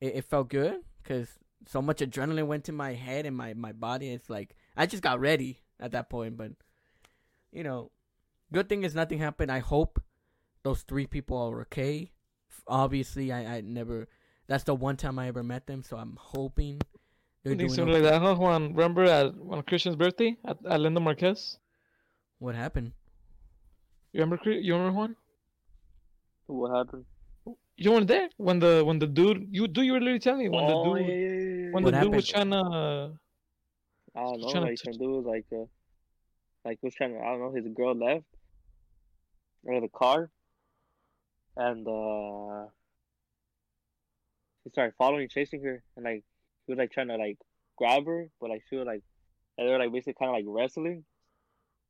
[0.00, 1.28] it, it felt good because
[1.66, 4.10] so much adrenaline went to my head and my my body.
[4.10, 6.36] It's like I just got ready at that point.
[6.36, 6.52] But
[7.52, 7.90] you know,
[8.52, 9.50] good thing is nothing happened.
[9.52, 10.02] I hope
[10.66, 12.10] those three people are okay.
[12.66, 14.08] Obviously, I I never.
[14.48, 16.80] That's the one time I ever met them, so I'm hoping
[17.42, 18.02] they're Something doing similar okay.
[18.02, 18.74] like that, huh, Juan?
[18.74, 21.58] Remember at on Christian's birthday at, at Linda Marquez?
[22.40, 22.90] What happened?
[24.12, 24.50] You remember?
[24.50, 25.16] You remember Juan?
[26.46, 27.04] What happened?
[27.76, 30.48] You weren't there when the when the dude you do you were literally telling me
[30.48, 33.08] when oh, the dude yeah, yeah, yeah, when What the dude was trying to uh,
[34.16, 34.50] I don't know.
[34.50, 35.66] trying to Like some dude was like, uh,
[36.64, 37.20] like was trying to.
[37.20, 37.52] I don't know.
[37.52, 38.24] His girl left
[39.68, 40.30] out of the car,
[41.56, 42.66] and uh,
[44.64, 46.24] he started following, chasing her, and like
[46.66, 47.38] he was like trying to like
[47.76, 49.02] grab her, but like she was like,
[49.58, 51.04] and they were like basically kind of like wrestling.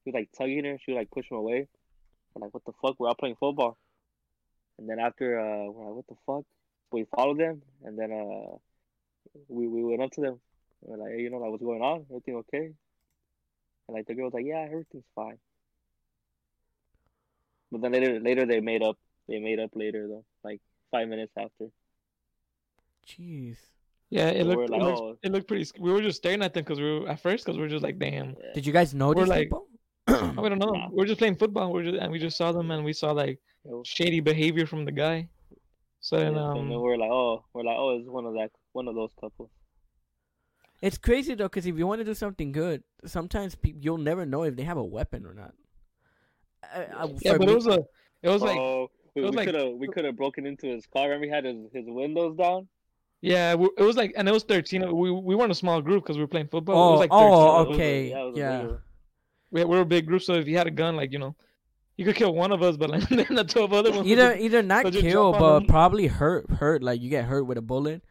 [0.04, 0.78] He was like tugging her.
[0.78, 1.68] She was like pushing him away.
[2.38, 2.96] Like, what the fuck?
[2.98, 3.78] We're out playing football.
[4.78, 6.44] And then after, uh, we're like, what the fuck?
[6.92, 8.56] We followed them, and then uh,
[9.48, 10.40] we we went up to them.
[10.82, 12.06] We're like, hey, you know, like, what's going on?
[12.10, 12.72] Everything okay?
[13.88, 15.38] And like the girl was like, yeah, everything's fine.
[17.72, 18.98] But then later, later they made up.
[19.28, 20.60] They made up later though, like
[20.90, 21.66] five minutes after.
[23.08, 23.56] Jeez.
[24.10, 25.18] yeah it So looked like, it, looked, oh.
[25.22, 25.70] it looked pretty.
[25.78, 27.82] We were just staring at them because we were at first because we were just
[27.84, 28.30] like damn.
[28.30, 28.52] Yeah.
[28.54, 29.68] Did you guys know We're like- people?
[30.08, 30.12] I
[30.48, 30.70] don't know.
[30.70, 30.88] Nah.
[30.92, 31.72] We are just playing football.
[31.72, 33.40] We're just and we just saw them and we saw like
[33.84, 35.28] shady behavior from the guy.
[36.00, 38.34] So yeah, then so um then we're like, oh, we're like, oh, it's one of
[38.34, 39.50] that, one of those couples.
[40.82, 44.24] It's crazy though, because if you want to do something good, sometimes pe- you'll never
[44.26, 45.54] know if they have a weapon or not.
[46.62, 47.84] I, I, yeah, but me- it was a
[48.22, 50.46] it was like oh, we, it was we like- could have, we could have broken
[50.46, 51.04] into his car.
[51.04, 52.68] Remember, he had his, his windows down.
[53.22, 54.82] yeah we- it was like and it was thirteen.
[54.96, 56.74] We we weren't a small group because we were playing football.
[56.74, 58.66] it Oh, oh was like oh, 13 of was okay, yeah, was yeah.
[59.50, 60.22] we, we were a big group.
[60.22, 61.34] So if you had a gun, like you know,
[61.96, 64.02] you could kill one of us, but like then the twelve other ones.
[64.02, 66.50] would either just- either not so just kill, jump but probably hurt.
[66.50, 68.02] Hurt like you get hurt with a bullet.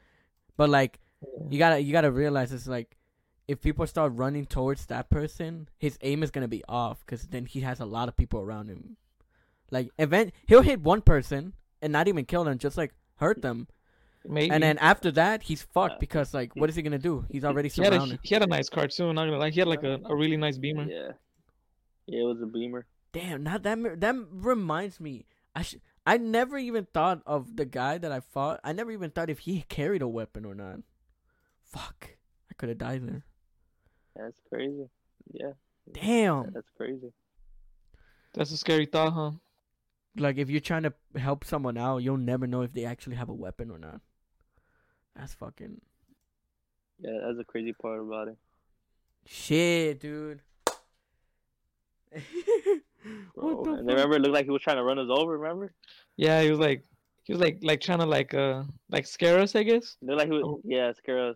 [0.57, 0.99] But like
[1.49, 2.97] you gotta you gotta realize it's like
[3.47, 7.45] if people start running towards that person, his aim is gonna be off because then
[7.45, 8.97] he has a lot of people around him.
[9.71, 13.67] Like event, he'll hit one person and not even kill them, just like hurt them.
[14.27, 14.51] maybe.
[14.51, 15.99] And then after that, he's uh, fucked Yeah.
[15.99, 17.25] because like, what is he gonna do?
[17.29, 18.19] He's already he had a surrounded.
[18.23, 19.11] he had a nice car too.
[19.13, 20.85] Not gonna lie, he had like a, a really nice Beamer.
[20.89, 21.11] Yeah,
[22.07, 22.85] yeah, it was a Beamer.
[23.13, 23.99] Damn, not that.
[24.01, 25.25] That reminds me.
[25.55, 25.81] I should.
[26.05, 28.59] I never even thought of the guy that I fought.
[28.63, 30.79] I never even thought if he carried a weapon or not.
[31.63, 32.17] Fuck,
[32.51, 33.23] I could have died there.
[34.15, 34.87] That's crazy.
[35.33, 35.53] Yeah,
[35.91, 36.51] Damn.
[36.53, 37.11] that's crazy.
[38.33, 39.31] That's a scary thought, huh?
[40.17, 43.29] Like if you're trying to help someone out, you'll never know if they actually have
[43.29, 43.99] a weapon or not.
[45.15, 45.81] That's fucking.
[46.99, 48.37] Yeah, that's the crazy part about it.
[49.25, 50.41] Shit, dude.
[53.35, 53.55] Bro.
[53.55, 53.95] what the and fuck?
[53.95, 55.37] remember, it looked like he was trying to run us over.
[55.37, 55.73] Remember?
[56.15, 56.83] Yeah, he was like,
[57.23, 59.97] he was like, like trying to like, uh, like scare us, I guess.
[60.01, 60.43] It looked like he was.
[60.45, 60.61] Oh.
[60.63, 61.35] Yeah, scare us.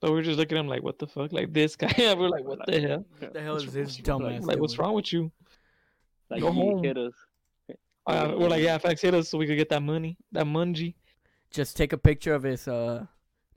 [0.00, 1.32] So we were just looking at him like, what the fuck?
[1.32, 1.92] Like this guy.
[2.18, 3.06] we're like, what the hell?
[3.20, 4.40] What the hell is this what's- dumbass?
[4.40, 5.30] Like, like, what's wrong with you?
[6.32, 6.82] Like Go he home.
[6.84, 7.12] hit us.
[8.04, 10.94] Uh, we're like, yeah, facts hit us so we could get that money, that mungie.
[11.52, 13.06] Just take a picture of his uh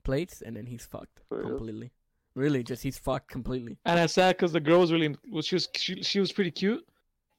[0.04, 1.48] plates and then he's fucked For real?
[1.48, 1.90] completely.
[2.36, 3.76] Really, just he's fucked completely.
[3.84, 6.52] And it's sad because the girl was really, well, she was, she, she was pretty
[6.52, 6.86] cute.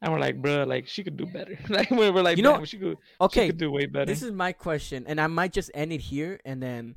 [0.02, 1.58] And we're like, bro, like she could do better.
[1.70, 4.06] like we're we're like, You know- "Damn, she could, she Okay, could do way better.
[4.06, 6.96] this is my question, and I might just end it here and then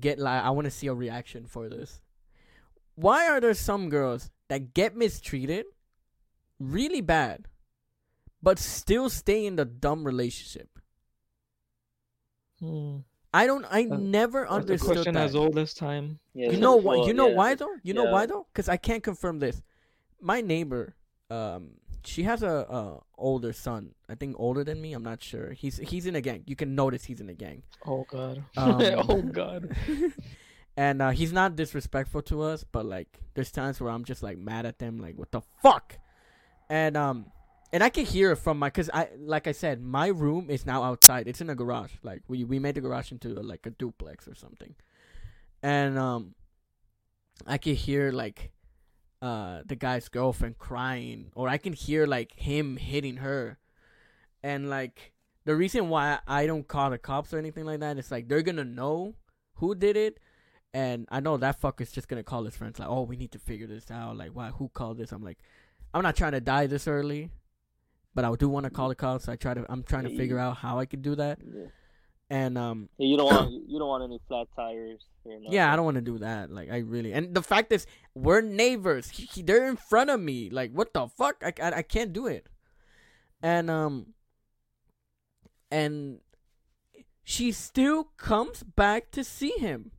[0.00, 2.00] get like I want to see a reaction for this.
[2.96, 5.66] Why are there some girls that get mistreated
[6.58, 7.46] really bad,
[8.42, 10.68] but still stay in the dumb relationship?
[12.60, 12.98] Hmm.
[13.34, 13.64] I don't.
[13.66, 15.24] I That- never That's the understood question that.
[15.24, 16.18] as old as time.
[16.32, 16.96] Yeah, You know why?
[16.98, 17.34] well, You know yeah.
[17.34, 17.74] why though?
[17.82, 18.46] You know why though?
[18.52, 19.62] Because I can't confirm this.
[20.20, 20.94] My neighbor,
[21.28, 21.72] um,
[22.02, 23.94] she has a, a older son.
[24.08, 24.94] I think older than me.
[24.94, 25.52] I'm not sure.
[25.52, 26.44] He's he's in a gang.
[26.46, 27.62] You can notice he's in a gang.
[27.84, 28.42] Oh god.
[28.56, 29.76] Um, oh god.
[30.78, 34.38] and uh, he's not disrespectful to us, but like there's times where I'm just like
[34.38, 35.98] mad at them, like what the fuck,
[36.70, 37.26] and um,
[37.76, 40.64] and I can hear it from my, cause I like I said, my room is
[40.64, 41.28] now outside.
[41.28, 41.92] It's in a garage.
[42.02, 44.74] Like we we made the garage into a, like a duplex or something,
[45.62, 46.34] and um,
[47.46, 48.52] I can hear like
[49.20, 53.58] uh the guy's girlfriend crying, or I can hear like him hitting her,
[54.42, 55.12] and like
[55.44, 58.40] the reason why I don't call the cops or anything like that is like they're
[58.40, 59.16] gonna know
[59.56, 60.18] who did it.
[60.72, 63.38] And I know that fucker's just gonna call his friends like, "Oh, we need to
[63.38, 64.16] figure this out.
[64.16, 64.48] Like, why?
[64.48, 65.40] Who called this?" I'm like,
[65.92, 67.28] I'm not trying to die this early,
[68.16, 69.28] but I do want to call the cops.
[69.28, 69.64] I try to.
[69.68, 71.38] I'm trying to figure out how I could do that.
[71.44, 71.66] Yeah.
[72.28, 75.02] And um, Yeah, you don't want you don't want any flat tires.
[75.24, 76.50] Or yeah, I don't want to do that.
[76.50, 77.12] Like, I really.
[77.12, 79.10] And the fact is, we're neighbors.
[79.10, 80.50] He, he- they're in front of me.
[80.50, 81.36] Like, what the fuck?
[81.44, 82.46] I, I I can't do it.
[83.42, 84.14] And um.
[85.70, 86.20] And
[87.22, 89.90] she still comes back to see him.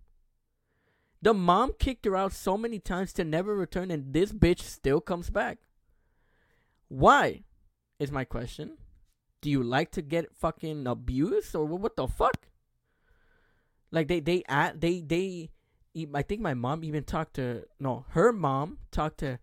[1.22, 5.02] The mom kicked her out so many times to never return, and this bitch still
[5.02, 5.58] comes back.
[6.88, 7.44] Why?
[8.00, 8.78] Is my question.
[9.42, 12.48] Do you like to get fucking abused or wh- what the fuck?
[13.92, 15.50] Like they they at they they.
[16.14, 19.40] I think my mom even talked to no her mom talked to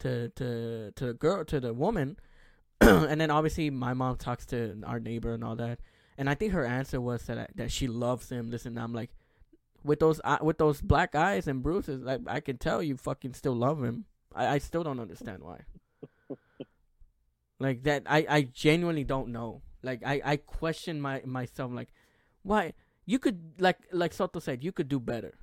[0.00, 2.18] to to to the girl to the woman,
[2.80, 5.78] and then obviously my mom talks to our neighbor and all that.
[6.18, 8.50] And I think her answer was that I, that she loves him.
[8.50, 9.10] Listen, I'm like,
[9.84, 13.34] with those eye- with those black eyes and bruises, like I can tell you fucking
[13.34, 14.06] still love him.
[14.34, 15.60] I, I still don't understand why.
[17.58, 19.62] Like that, I, I genuinely don't know.
[19.82, 21.70] Like I, I question my myself.
[21.72, 21.88] Like,
[22.42, 22.72] why
[23.06, 25.34] you could like like Soto said, you could do better.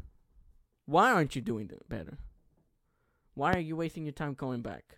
[0.86, 2.18] Why aren't you doing it better?
[3.34, 4.98] Why are you wasting your time going back?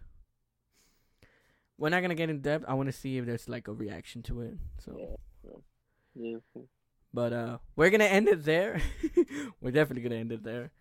[1.78, 2.66] We're not gonna get in depth.
[2.68, 4.54] I want to see if there's like a reaction to it.
[4.80, 4.96] So.
[4.98, 5.58] Yeah.
[6.16, 6.62] Yeah.
[7.14, 8.82] But uh we're gonna end it there.
[9.62, 10.72] we're definitely gonna end it there.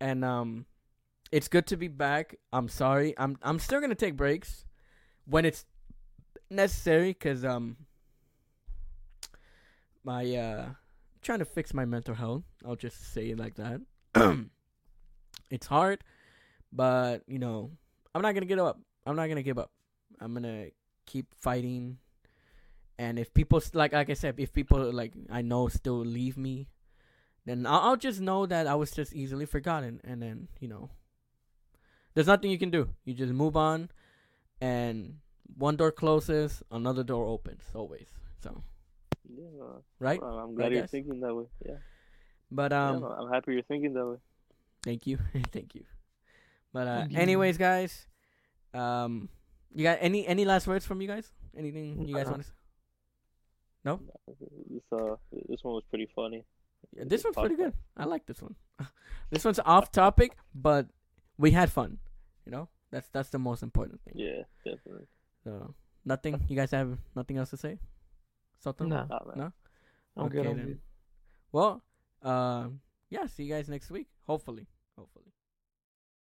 [0.00, 0.66] And um
[1.32, 2.36] it's good to be back.
[2.52, 3.14] I'm sorry.
[3.18, 4.64] I'm I'm still gonna take breaks
[5.26, 5.64] when it's
[6.50, 7.76] necessary because um
[10.04, 10.66] my uh
[11.22, 12.44] trying to fix my mental health.
[12.66, 13.80] I'll just say it like that.
[15.50, 16.04] it's hard,
[16.72, 17.70] but you know,
[18.14, 18.80] I'm not gonna give up.
[19.06, 19.70] I'm not gonna give up.
[20.20, 20.66] I'm gonna
[21.06, 21.98] keep fighting
[22.98, 26.68] and if people like like I said, if people like I know still leave me,
[27.44, 30.90] then I'll, I'll just know that I was just easily forgotten, and then you know,
[32.14, 32.88] there's nothing you can do.
[33.04, 33.90] You just move on,
[34.60, 35.18] and
[35.56, 38.08] one door closes, another door opens always.
[38.42, 38.62] So
[39.28, 39.44] Yeah.
[39.98, 40.90] right, Well, I'm Right, glad you're guys?
[40.90, 41.46] thinking that way.
[41.64, 41.78] Yeah.
[42.50, 44.16] but um, no, I'm happy you're thinking that way.
[44.82, 45.18] thank you,
[45.52, 45.84] thank you.
[46.72, 47.18] But uh, Thank you.
[47.18, 48.06] anyways, guys,
[48.74, 49.28] um,
[49.74, 51.30] you got any any last words from you guys?
[51.56, 52.48] Anything you guys Uh, want to?
[52.48, 52.54] say?
[53.84, 54.00] No.
[54.70, 55.16] This uh,
[55.48, 56.44] this one was pretty funny.
[56.92, 57.72] Yeah, this Good one's pretty podcast.
[57.72, 57.74] good.
[57.96, 58.56] I like this one.
[59.30, 60.88] this one's off topic, but
[61.38, 61.98] we had fun.
[62.44, 64.14] You know, that's that's the most important thing.
[64.16, 65.06] Yeah, definitely.
[65.44, 66.40] So nothing.
[66.48, 67.78] You guys have nothing else to say?
[68.60, 68.88] Something?
[68.88, 69.20] Nah, Ah.
[69.36, 69.52] No?
[70.16, 70.26] I'm.
[70.26, 70.80] Okay, I'm then.
[71.52, 71.82] Well,
[72.22, 72.80] um,
[73.10, 73.26] yeah.
[73.26, 74.08] See you guys next week.
[74.26, 74.66] Hopefully,
[74.96, 75.33] hopefully.